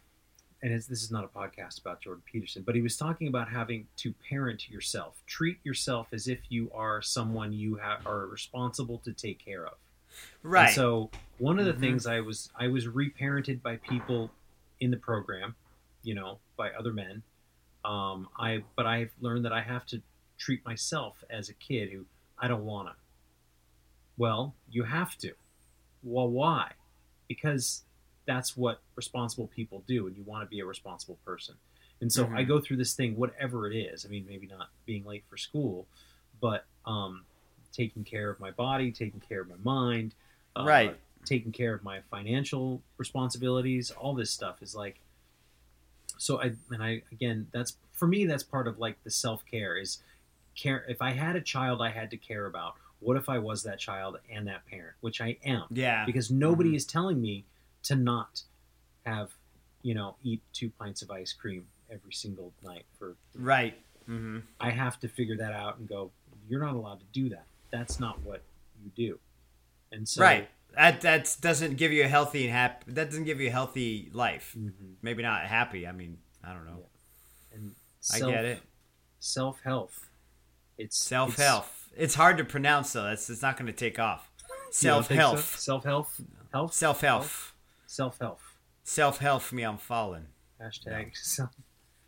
[0.63, 3.49] and it's, this is not a podcast about Jordan Peterson, but he was talking about
[3.49, 8.99] having to parent yourself, treat yourself as if you are someone you ha- are responsible
[8.99, 9.73] to take care of.
[10.43, 10.65] Right.
[10.67, 11.09] And so
[11.39, 11.79] one of the Mhm.
[11.79, 14.29] things I was I was reparented by people
[14.79, 15.55] in the program,
[16.03, 17.23] you know, by other men.
[17.85, 20.01] Um, I but I've learned that I have to
[20.37, 22.05] treat myself as a kid who
[22.37, 22.95] I don't wanna.
[24.17, 25.33] Well, you have to.
[26.03, 26.73] Well, why?
[27.27, 27.83] Because
[28.31, 31.55] that's what responsible people do, and you want to be a responsible person.
[31.99, 32.47] And so I Mhm.
[32.47, 34.05] go through this thing, whatever it is.
[34.05, 35.85] I mean, maybe not being late for school,
[36.39, 37.25] but um,
[37.73, 40.15] taking care of my body, taking care of my mind,
[40.55, 40.99] uh, Right.
[41.25, 43.91] taking care of my financial responsibilities.
[43.91, 45.01] All this stuff is like.
[46.17, 48.25] So I and I again, that's for me.
[48.25, 50.01] That's part of like the self care is
[50.55, 50.85] care.
[50.87, 52.75] If I had a child, I had to care about.
[52.99, 56.05] What if I was that child and that parent, which I am, yeah.
[56.05, 56.75] because nobody Mhm.
[56.75, 57.45] is telling me
[57.83, 58.41] to not
[59.05, 59.31] have,
[59.81, 63.75] you know, eat two pints of ice cream every single night for Right.
[64.09, 64.39] Mm-hmm.
[64.59, 66.11] I have to figure that out and go,
[66.49, 67.45] you're not allowed to do that.
[67.71, 68.41] That's not what
[68.83, 69.19] you do.
[69.91, 70.49] And so, right.
[70.75, 72.91] That that doesn't give you a healthy and happy.
[72.93, 74.55] That doesn't give you a healthy life.
[74.57, 74.95] Mhm.
[75.01, 75.85] Maybe not happy.
[75.85, 76.85] I mean, I don't know.
[77.53, 77.75] and
[78.13, 78.61] I self, get it.
[79.19, 80.09] Self health.
[80.77, 83.03] It's self health It's hard to pronounce though.
[83.03, 84.31] That's it's not going to take off.
[84.71, 85.27] Self think so?
[85.27, 85.59] health.
[85.59, 86.21] Self health.
[86.53, 86.73] Health.
[86.73, 87.50] Self health.
[87.91, 88.55] Self health.
[88.85, 89.51] Self health.
[89.51, 90.27] Me, I'm falling.
[90.63, 91.11] Hashtag.
[91.13, 91.49] So,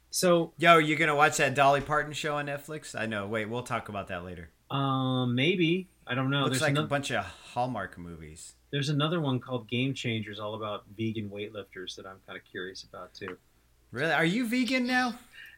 [0.10, 2.98] so Yo, you gonna watch that Dolly Parton show on Netflix?
[2.98, 3.28] I know.
[3.28, 4.50] Wait, we'll talk about that later.
[4.72, 6.44] um, maybe I don't know.
[6.44, 8.54] Looks there's like ano- a bunch of Hallmark movies.
[8.72, 12.84] there's another one called Game Changers, all about vegan weightlifters that I'm kind of curious
[12.84, 13.38] about too.
[13.92, 14.14] Really?
[14.14, 15.16] Are you vegan now?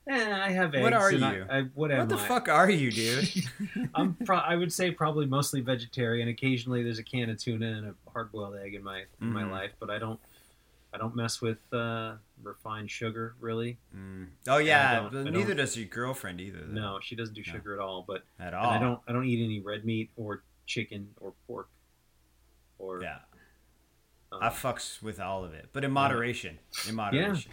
[0.08, 0.84] Eh, I have eggs.
[0.84, 1.26] What are you?
[1.50, 2.28] I, I, what am What the I?
[2.28, 3.28] fuck are you, dude?
[3.96, 6.28] I'm pro- I would say probably mostly vegetarian.
[6.28, 9.52] Occasionally, there's a can of tuna and a hard-boiled egg in my in my Mhm.
[9.52, 10.20] life, but I don't
[10.94, 13.80] I don't mess with uh, refined sugar really.
[13.96, 14.28] Mm.
[14.48, 16.60] Oh yeah, neither does your girlfriend either.
[16.62, 16.72] though.
[16.82, 17.54] No, she doesn't do No.
[17.54, 18.06] sugar at all.
[18.08, 18.70] But at all.
[18.70, 21.68] I don't I don't eat any red meat or chicken or pork
[22.78, 23.18] or Yeah,
[24.32, 26.60] um, I fucks with all of it, but in moderation.
[26.88, 27.52] In moderation.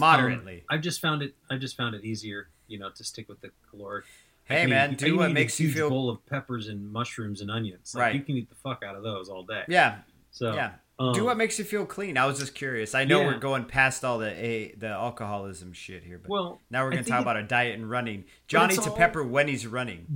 [0.00, 0.64] Moderately.
[0.70, 3.50] I've just found it I've just found it easier, you know, to stick with the
[3.70, 4.04] caloric.
[4.48, 5.88] I hey can man, do what makes you feel.
[5.90, 7.94] bowl of peppers and mushrooms and onions.
[7.94, 8.14] Like, Right.
[8.14, 9.64] You can eat the fuck out of those all day.
[9.68, 9.98] Yeah,
[10.30, 10.72] So yeah.
[11.00, 12.16] um, do what makes you feel clean.
[12.16, 12.94] I was just curious.
[12.94, 13.26] I know Yeah.
[13.26, 17.02] we're going past all the a, the alcoholism shit here, but well, now we're going
[17.02, 18.24] to talk it- about a diet and running.
[18.46, 20.06] John it's eats a all- pepper when he's running.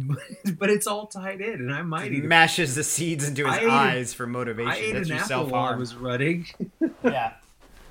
[0.58, 3.62] but it's all tied in, and I might He mashes the seeds into his I
[3.62, 4.70] a- eyes for motivation.
[4.70, 6.46] I ate That's an apple while I was running.
[7.02, 7.32] Yeah,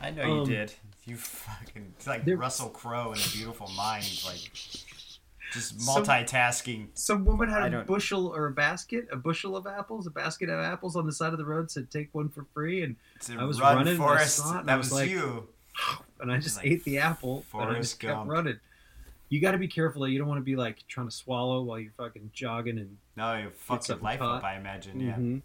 [0.01, 0.73] I know you Um, did.
[1.09, 4.51] You fucking it's like there- Russell Crowe in A Beautiful Mind, like
[5.51, 6.89] just multitasking.
[6.93, 10.59] Some woman had a bushel or a basket, a bushel of apples, a basket of
[10.59, 11.71] apples on the side of the road.
[11.71, 12.95] Said take one for free, and
[13.37, 14.37] I was run, running and I Forrest.
[14.37, 15.47] saw it and that I was was like, you.
[16.19, 17.43] and I just Like ate the apple.
[17.53, 18.29] and I just kept Gump.
[18.29, 18.59] running.
[19.29, 20.07] You got to be careful.
[20.07, 23.35] You don't want to be like trying to swallow while you're fucking jogging and No,
[23.37, 24.37] you fucked your life caught.
[24.37, 24.43] up.
[24.43, 24.99] I imagine.
[24.99, 25.13] Yeah.
[25.15, 25.41] Mhm.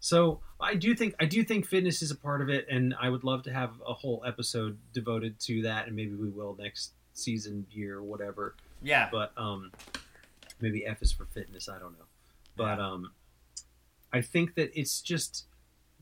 [0.00, 3.08] So I do think I do think fitness is a part of it, and I
[3.08, 6.92] would love to have a whole episode devoted to that, and maybe we will next
[7.14, 8.54] season, year, whatever.
[8.82, 9.08] Yeah.
[9.10, 9.72] But um,
[10.60, 11.68] maybe F is for fitness.
[11.68, 12.06] I don't know,
[12.56, 13.12] but um,
[14.12, 15.46] I think that it's just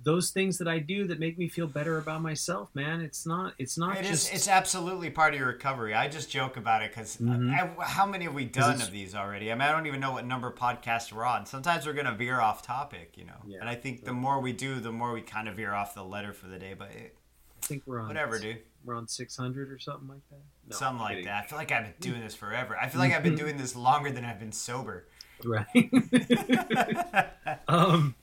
[0.05, 3.01] those things that I do that make me feel better about myself, man.
[3.01, 3.55] It's not.
[3.59, 4.29] It's not It just.
[4.29, 4.35] is.
[4.35, 5.93] It's absolutely part of your recovery.
[5.95, 7.83] I just joke about it because Mhm.
[7.83, 9.51] how many have we done of these already?
[9.51, 11.47] I mean, I don't even know what number of podcasts we're on.
[11.47, 13.41] Sometimes we're gonna veer off topic, you know.
[13.47, 13.59] Yeah.
[13.61, 16.05] And I think the more we do, the more we kind of veer off the
[16.05, 16.75] letter for the day.
[16.79, 17.17] But it,
[17.63, 18.63] I think we're on whatever, dude.
[18.85, 20.39] We're on six hundred or something like that.
[20.71, 21.45] No, Something like that.
[21.45, 22.79] I feel like I've been doing this forever.
[22.81, 23.39] I feel like I've been Mhm.
[23.39, 25.07] doing this longer than I've been sober.
[25.45, 25.67] right
[27.69, 28.15] um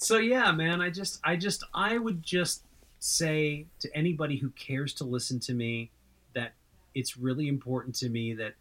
[0.00, 2.64] so yeah man i just i just i would just
[2.98, 5.90] say to anybody who cares to listen to me
[6.34, 6.52] that
[6.94, 8.54] it's really important to me that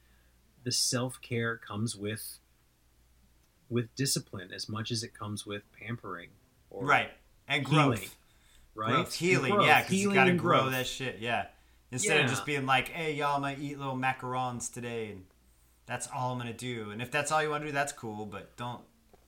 [0.63, 2.39] the self-care comes with
[3.69, 6.29] with discipline as much as it comes with pampering
[6.69, 7.11] or right.
[7.47, 8.15] And healing, growth.
[8.75, 9.15] right Growth.
[9.15, 10.71] Healing, Growth, yeah, because you got to grow growth.
[10.71, 11.47] that shit, yeah.
[11.91, 15.23] Instead of just being like, hey, y'all, I'm to eat little macarons today, and
[15.87, 16.91] that's all I'm going to do.
[16.91, 18.81] And if that's all you want to do, that's cool, but don't,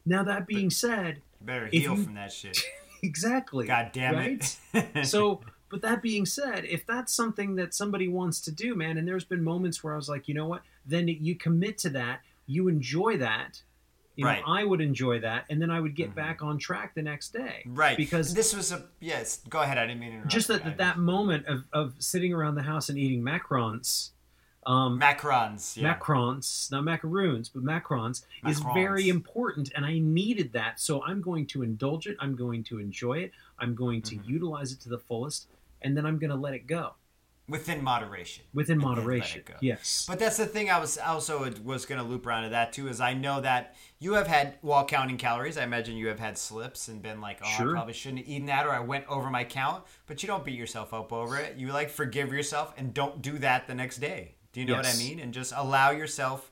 [0.06, 2.58] now that being said you better heal you- from that shit.
[3.04, 4.58] exactly God damn right?
[4.74, 5.06] it.
[5.08, 9.08] so but that being said if that's something that somebody wants to do man and
[9.08, 12.20] there's been moments where i was like you know what then you commit to that
[12.46, 13.60] you enjoy that
[14.16, 14.40] you Right.
[14.46, 16.16] know i would enjoy that and then i would get Mhm.
[16.16, 17.98] back on track the next day right.
[17.98, 19.78] because this was a, yes, go ahead.
[19.80, 22.90] I didn't mean to just that, that that moment of, of sitting around the house
[22.90, 24.12] and eating macarons
[24.66, 25.96] um, Macarons, yeah.
[25.96, 30.80] Macarons, not macaroons, but macarons, is very important, and I needed that.
[30.80, 32.16] So I'm going to indulge it.
[32.20, 33.32] I'm going to enjoy it.
[33.58, 34.28] I'm going to Mhm.
[34.28, 35.48] utilize it to the fullest,
[35.82, 36.94] and then I'm going to let it go.
[37.48, 38.46] within moderation.
[38.54, 39.44] within and then let it moderation.
[39.60, 40.06] Yes.
[40.08, 42.88] But that's the thing I was also was going to loop around to that too
[42.88, 45.58] is I know that you have had while counting calories.
[45.58, 47.72] I imagine you have had slips and been like, oh, Sure.
[47.72, 49.84] I probably shouldn't have eaten that, or I went over my count.
[50.06, 51.58] But you don't beat yourself up over it.
[51.58, 54.36] You like forgive yourself and don't do that the next day.
[54.54, 55.20] Do you know what I mean?
[55.20, 56.52] And just allow yourself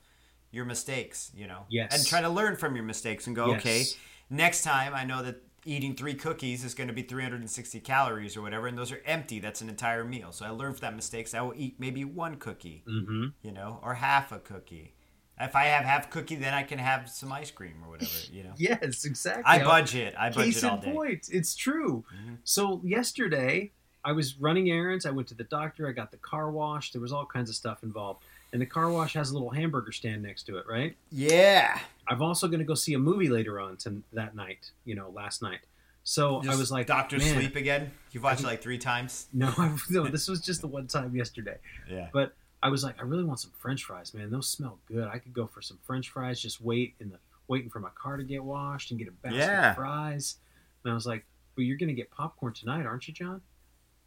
[0.50, 1.30] your mistakes.
[1.34, 1.94] You know, Yes.
[1.94, 3.60] and try to learn from your mistakes and go, Yes.
[3.60, 3.84] okay,
[4.30, 8.40] next time I know that eating three cookies is going to be 360 calories or
[8.40, 11.34] whatever and those are empty that's an entire meal so i learned from that mistakes
[11.34, 13.26] i will eat maybe one cookie mm-hmm.
[13.42, 14.94] you know, or half a cookie.
[15.38, 18.42] If I have half cookie, then I can have some ice cream or whatever, you
[18.44, 18.52] know.
[18.58, 19.44] Yes, exactly.
[19.46, 20.14] I budget.
[20.18, 20.92] I budget Case all day.
[20.92, 22.04] point, it's true.
[22.14, 22.38] Mhm.
[22.44, 23.72] So yesterday,
[24.04, 25.04] I was running errands.
[25.06, 25.88] I went to the doctor.
[25.88, 26.92] I got the car wash.
[26.92, 28.22] There was all kinds of stuff involved,
[28.52, 30.64] and the car wash has a little hamburger stand next to it.
[30.68, 30.96] Right.
[31.10, 31.78] Yeah.
[32.08, 34.70] I'm also going to go see a movie later on to, that night.
[34.84, 35.60] You know, last night.
[36.02, 37.92] So I was like, Doctor Sleep again.
[38.10, 39.26] You've watched it like three times.
[39.32, 41.58] No, I, no, this was just the one time yesterday.
[41.88, 42.08] Yeah.
[42.12, 44.30] But I was like, I really want some French fries, man.
[44.30, 45.06] Those smell good.
[45.06, 46.40] I could go for some French fries.
[46.40, 49.38] Just wait in the waiting for my car to get washed and get a basket
[49.38, 49.70] Yeah.
[49.70, 50.36] of fries.
[50.84, 51.24] And I was like,
[51.54, 53.42] but you're gonna get popcorn tonight, aren't you, John?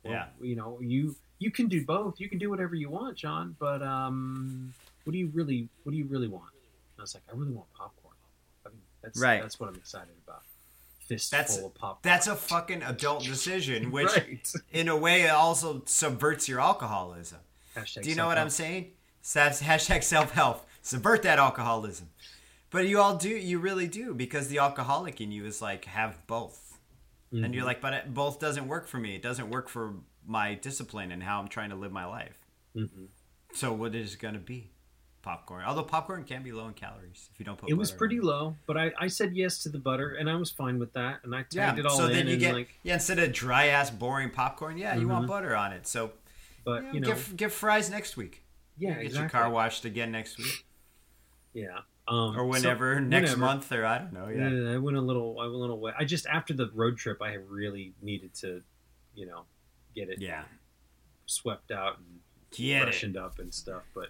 [0.04, 0.26] Well, Yeah.
[0.41, 2.20] You know, you you can do both.
[2.20, 3.56] You can do whatever you want, John.
[3.60, 4.74] But um,
[5.04, 6.51] what do you really what do you really want?
[6.54, 8.16] And I was like, I really want popcorn.
[8.66, 9.41] I mean, that's Right.
[9.41, 10.43] That's what I'm excited about.
[11.08, 11.99] Fistful That's- of popcorn.
[12.01, 14.54] That's a fucking adult decision, which right.
[14.72, 17.39] in a way also subverts your alcoholism.
[17.76, 18.91] Hashtag Do you know what I'm saying?
[19.34, 20.66] That's hashtag self help.
[20.82, 22.10] Subvert that alcoholism.
[22.70, 26.26] But you all do, you really do, because the alcoholic in you is like, have
[26.28, 26.72] both.
[27.34, 27.53] And Mm-hmm.
[27.55, 29.15] you're like, but it, both doesn't work for me.
[29.15, 32.38] It doesn't work for my discipline and how I'm trying to live my life.
[32.75, 33.07] Mhm.
[33.53, 34.69] So what is it going to be?
[35.23, 35.63] Popcorn.
[35.65, 37.69] Although popcorn can be low in calories if you don't put.
[37.69, 40.36] It was pretty on low, but I, I said yes to the butter, and I
[40.36, 42.53] was fine with that, and I tagged it all so in, then you and get
[42.53, 45.29] like, yeah instead of dry ass boring popcorn, yeah, you want Mhm.
[45.29, 45.88] butter on it.
[45.88, 46.11] So
[46.65, 48.43] but yeah, you know, get get fries next week.
[48.77, 49.21] yeah, Get exactly.
[49.21, 50.65] your car washed again next week
[51.53, 53.39] yeah, um, or so whenever next whenever.
[53.41, 54.28] month or I don't know.
[54.28, 54.49] Yeah.
[54.49, 55.93] Yeah, I went a little, I went a little way.
[55.97, 58.62] I just after the road trip, I really needed to,
[59.16, 59.43] you know,
[59.95, 60.43] get it Yeah.
[61.26, 62.20] swept out and
[62.51, 62.86] Get it.
[62.86, 63.84] freshened up and stuff.
[63.95, 64.10] But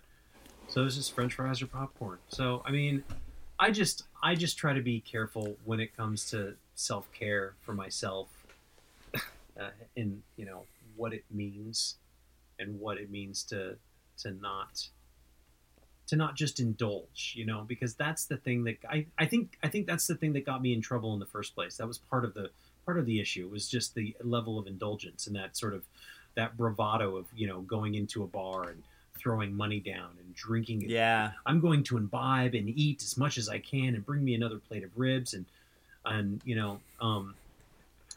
[0.68, 2.20] so it was just French fries or popcorn.
[2.30, 3.04] So I mean,
[3.60, 7.74] I just I just try to be careful when it comes to self care for
[7.74, 8.30] myself,
[9.14, 10.64] uh, and you know
[10.96, 11.96] what it means,
[12.60, 13.78] and what it means to
[14.20, 14.88] to not
[16.08, 19.68] to not just indulge, you know, because that's the thing that I, I think I
[19.68, 21.78] think that's the thing that got me in trouble in the first place.
[21.78, 22.50] That was part of the
[22.86, 25.84] part of the issue was just the level of indulgence and that sort of
[26.36, 28.84] that bravado of you know going into a bar and
[29.18, 30.90] throwing money down and drinking it.
[30.90, 31.32] Yeah.
[31.46, 34.58] I'm going to imbibe and eat as much as I can and bring me another
[34.58, 35.46] plate of ribs and
[36.06, 37.36] and you know um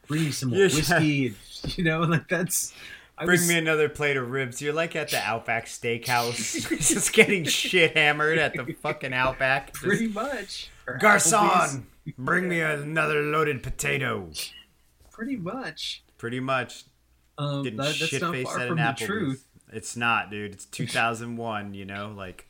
[0.09, 1.37] bring me some more whiskey and
[1.79, 2.73] you know like that's
[3.19, 4.61] I Bring was- me another plate of ribs.
[4.61, 9.69] You're like at the Outback Steakhouse, just getting shit hammered at the fucking Outback.
[9.73, 11.87] Just, pretty much Or Garcon,
[12.19, 14.31] bring me another loaded potato.
[15.11, 16.85] pretty much Pretty much
[17.39, 19.01] um, getting that, shit faced at an Applebee's.
[19.07, 20.53] truth It's not, dude.
[20.53, 21.75] It's 2001.
[21.75, 22.47] You know, like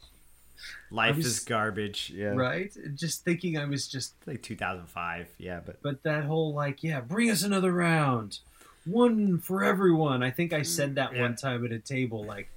[0.90, 2.10] life was- is garbage.
[2.14, 5.28] Yeah, right just thinking I was just like 2005.
[5.38, 8.38] Yeah, but but that whole like yeah bring us another round
[8.86, 11.22] one for everyone i think i mm, said that Yeah.
[11.22, 12.48] one time at a table like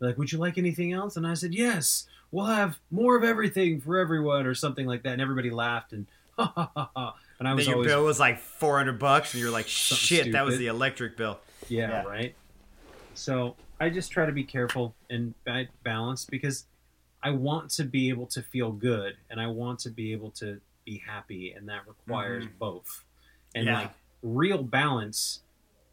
[0.00, 3.80] like would you like anything else and i said yes we'll have more of everything
[3.80, 6.06] for everyone or something like that and everybody laughed and
[6.38, 9.34] ha ha ha ha and i then was your always bill was like 400 bucks,
[9.34, 11.38] and you're like, shit, that was the electric bill.
[11.68, 12.02] yeah, Yeah.
[12.04, 12.34] right
[13.14, 16.66] so i just try to be careful and ba- balanced because
[17.22, 20.60] i want to be able to feel good and i want to be able to
[20.84, 22.58] be happy and that requires mm-hmm.
[22.58, 23.04] both
[23.54, 23.80] and Yeah.
[23.80, 23.90] like
[24.22, 25.40] real balance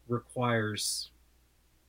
[0.08, 1.10] requires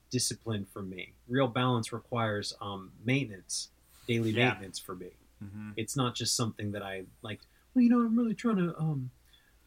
[0.09, 3.69] discipline for me real balance requires um, maintenance
[4.07, 4.49] daily Yeah.
[4.49, 5.09] maintenance for me
[5.39, 7.39] hmm it's not just something that i like
[7.73, 9.11] well you know i'm really trying to um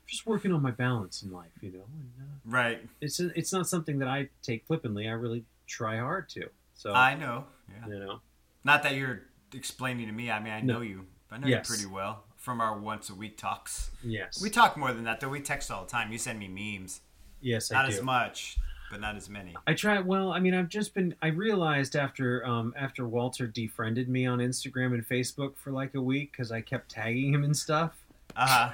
[0.07, 2.89] just working on my balance in life you know and, uh, Right.
[3.01, 5.07] it's it's not something that I take flippantly.
[5.07, 6.49] I really try hard to.
[6.75, 7.45] So I know.
[7.71, 7.87] Yeah.
[7.93, 8.21] you know,
[8.65, 9.21] Not that you're
[9.55, 10.31] explaining to me.
[10.31, 10.75] I mean, I No.
[10.77, 11.07] know you.
[11.31, 11.69] I know Yes.
[11.69, 13.91] you pretty well from our once a week talks.
[14.03, 15.29] yes, We talk more than that, though.
[15.29, 16.11] We text all the time.
[16.13, 17.03] You send me memes.
[17.41, 17.97] Yes, I Not do.
[17.97, 18.59] as much,
[18.91, 19.55] but not as many.
[19.67, 20.01] I try.
[20.01, 21.15] Well, I mean, I've just been.
[21.23, 26.01] I realized after um after Walter defriended me on Instagram and Facebook for like a
[26.03, 27.93] week because I kept tagging him and stuff.
[28.37, 28.71] Uh huh.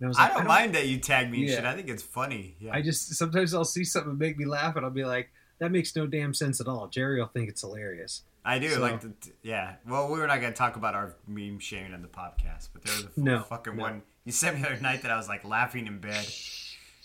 [0.00, 1.56] And I was I don't mind that you tag me Yeah.
[1.56, 1.64] shit.
[1.64, 2.54] I think it's funny.
[2.60, 2.72] Yeah.
[2.74, 5.72] I just sometimes I'll see something and make me laugh and I'll be like, that
[5.72, 6.86] makes no damn sense at all.
[6.86, 8.22] Jerry will think it's hilarious.
[8.44, 9.74] I do So- like the yeah.
[9.86, 12.82] Well, we were not going to talk about our meme sharing on the podcast, but
[12.84, 13.82] there was a No, fucking no.
[13.82, 16.24] one you sent me the other night that I was like laughing in bed.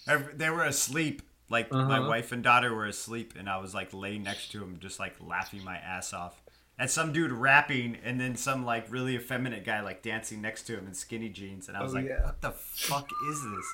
[0.06, 2.08] They were asleep, Like my Uh-huh.
[2.10, 5.16] wife and daughter were asleep, and I was like laying next to him, just like
[5.20, 6.42] laughing my ass off.
[6.80, 10.78] And some dude rapping, and then some like really effeminate guy like dancing next to
[10.78, 12.24] him in skinny jeans, and I was Oh, like, yeah.
[12.26, 13.66] "What the fuck is this?"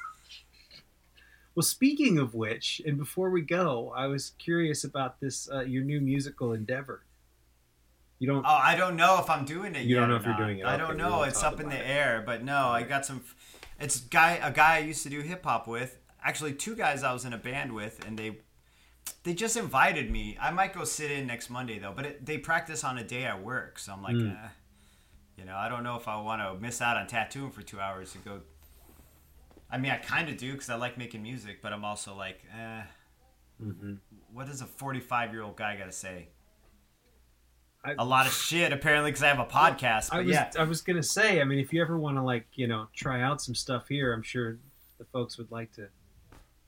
[1.55, 5.84] Well, speaking of which, and before we go, I was curious about this uh, your
[5.84, 7.05] new musical endeavor.
[8.17, 8.45] You don't.
[8.45, 9.86] Oh, I don't know if I'm doing it.
[9.86, 10.65] You don't know if you're doing it.
[10.65, 11.23] I don't we know.
[11.23, 11.88] It's up in the it.
[11.89, 13.23] air, but no, I got some.
[13.80, 15.98] It's guy a guy I used to do hip hop with.
[16.24, 18.38] Actually, two guys I was in a band with, and they
[19.24, 20.38] they just invited me.
[20.39, 23.26] I might go sit in next Monday though, but it, they practice on a day
[23.26, 24.30] I work, so I'm like, Hmm.
[24.30, 24.49] eh,
[25.38, 27.80] you know, I don't know if I want to miss out on tattooing for two
[27.80, 28.41] hours to go.
[29.72, 32.43] I mean, I kind of do because I like making music, but I'm also like,
[32.53, 32.82] eh,
[33.63, 33.99] Mhm.
[34.34, 36.30] what does a 45 year old guy got to say?
[37.84, 40.09] I- a lot of shit apparently because I have a podcast.
[40.09, 41.39] But I was yeah, I was gonna say.
[41.39, 44.11] I mean, if you ever want to like you know try out some stuff here,
[44.13, 44.59] I'm sure
[44.97, 45.88] the folks would like to.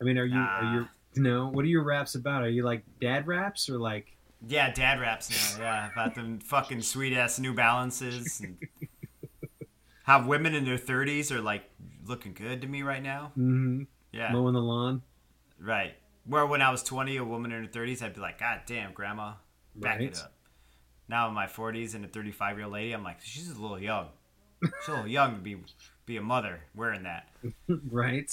[0.02, 0.74] I mean, are you are Nah.
[0.80, 0.88] you
[1.22, 1.48] no?
[1.50, 2.42] What are your raps about?
[2.44, 4.18] Are you like dad raps or like?
[4.48, 5.30] yeah, dad raps
[5.60, 5.64] now.
[5.64, 8.58] Yeah, about them fucking sweet ass New Balances and
[10.04, 11.70] how women in their 30s are like
[12.06, 13.32] looking good to me right now.
[13.38, 13.84] Mm-hmm.
[14.12, 15.02] Yeah, mowing the lawn?
[15.60, 15.94] right.
[16.26, 18.94] Where when I was 20, a woman in her 30s, I'd be like, God damn,
[18.94, 19.34] grandma,
[19.76, 20.10] back Right.
[20.10, 20.34] it up.
[21.08, 23.80] Now in my 40s and a 35 year old lady, I'm like, she's a little
[23.80, 24.08] young.
[24.64, 25.58] She's a little young to be
[26.06, 27.28] be a mother wearing that.
[27.90, 28.32] right.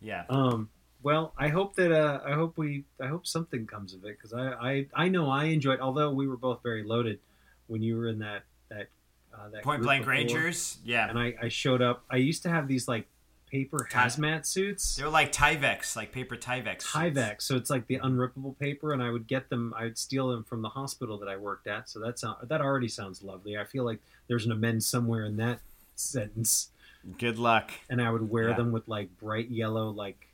[0.00, 0.24] Yeah.
[0.30, 0.70] Um.
[1.02, 4.32] Well, I hope that uh, I hope we I hope something comes of it because
[4.32, 5.80] I, I I know I enjoyed.
[5.80, 7.20] Although we were both very loaded
[7.68, 8.88] when you were in that that
[9.34, 10.78] uh, that Point Blank before, Rangers.
[10.84, 11.08] Yeah.
[11.08, 12.04] and I, I showed up.
[12.10, 13.06] I used to have these like
[13.50, 14.96] paper hazmat suits.
[14.96, 16.82] They were like Tyvex, like paper Tyvex.
[16.82, 16.92] suits.
[16.92, 19.72] Tyvek, so it's like the unrippable paper, and I would get them.
[19.78, 21.88] I would steal them from the hospital that I worked at.
[21.88, 23.56] So that's that already sounds lovely.
[23.56, 25.60] I feel like there's an amend somewhere in that
[25.94, 26.70] sentence,
[27.18, 27.70] Good luck.
[27.88, 28.56] and I would wear Yeah.
[28.56, 30.28] them with like bright yellow, like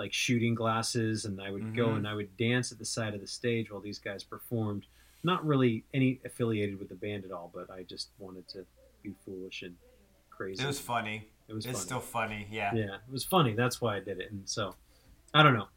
[0.00, 1.96] like shooting glasses, and I would go Mhm.
[1.98, 4.86] and I would dance at the side of the stage while these guys performed.
[5.22, 8.64] Not really any affiliated with the band at all, but I just wanted to
[9.02, 9.76] be foolish and
[10.30, 10.62] crazy.
[10.64, 11.28] It was funny.
[11.48, 11.84] It was it's funny.
[11.86, 12.48] still funny.
[12.50, 12.74] Yeah.
[12.74, 13.52] yeah, it was funny.
[13.52, 14.30] That's why I did it.
[14.30, 14.74] And so,
[15.34, 15.68] I don't know.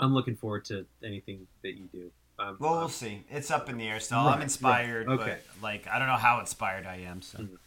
[0.00, 2.10] I'm looking forward to anything that you do.
[2.40, 3.24] Um, Well, um, we'll see.
[3.30, 4.18] It's up in the air still.
[4.24, 5.20] Right, I'm inspired, right.
[5.20, 5.38] Okay.
[5.54, 7.22] but like I don't know how inspired I am.
[7.22, 7.58] So Mhm.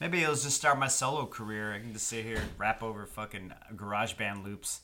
[0.00, 1.72] maybe it'll just start my solo career.
[1.72, 4.82] I can just sit here and rap over fucking garage band loops.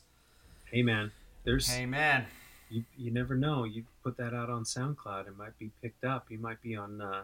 [0.73, 1.11] Hey man,
[1.45, 2.25] there's Hey man,
[2.69, 2.83] you.
[2.97, 3.63] You never know.
[3.63, 6.25] You put that out on SoundCloud, it might be picked up.
[6.29, 6.99] You might be on.
[6.99, 7.23] Uh,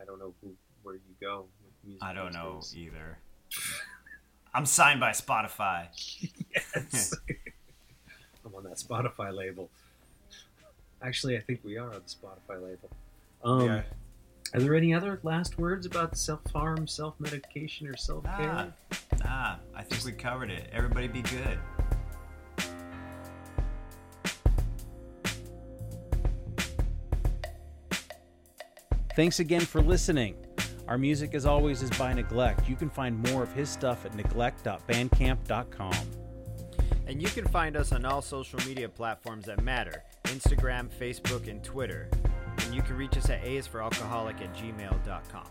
[0.00, 1.46] I- don't know who where you go.
[1.64, 2.74] With music I don't know days.
[2.76, 3.18] either.
[4.54, 5.88] I'm signed by Spotify.
[6.54, 7.12] Yes.
[8.46, 9.68] I'm on that Spotify label.
[11.02, 12.90] Actually, I think we are on the Spotify label.
[13.42, 13.82] Um, Yeah.
[14.52, 18.72] Are there any other last words about self harm, self medication, or self care?
[19.18, 20.68] Nah, nah, I think we covered it.
[20.72, 21.58] Everybody be good.
[29.16, 30.36] Thanks again for listening.
[30.88, 32.68] Our music, as always, is by Neglect.
[32.68, 35.94] You can find more of his stuff at neglect.bandcamp.com.
[37.06, 41.62] And you can find us on all social media platforms that matter Instagram, Facebook, and
[41.62, 42.08] Twitter.
[42.64, 45.46] And you can reach us at aisforalcoholic at gmail.com.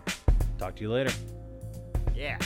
[0.58, 1.12] Talk to you later.
[2.14, 2.38] Yeah.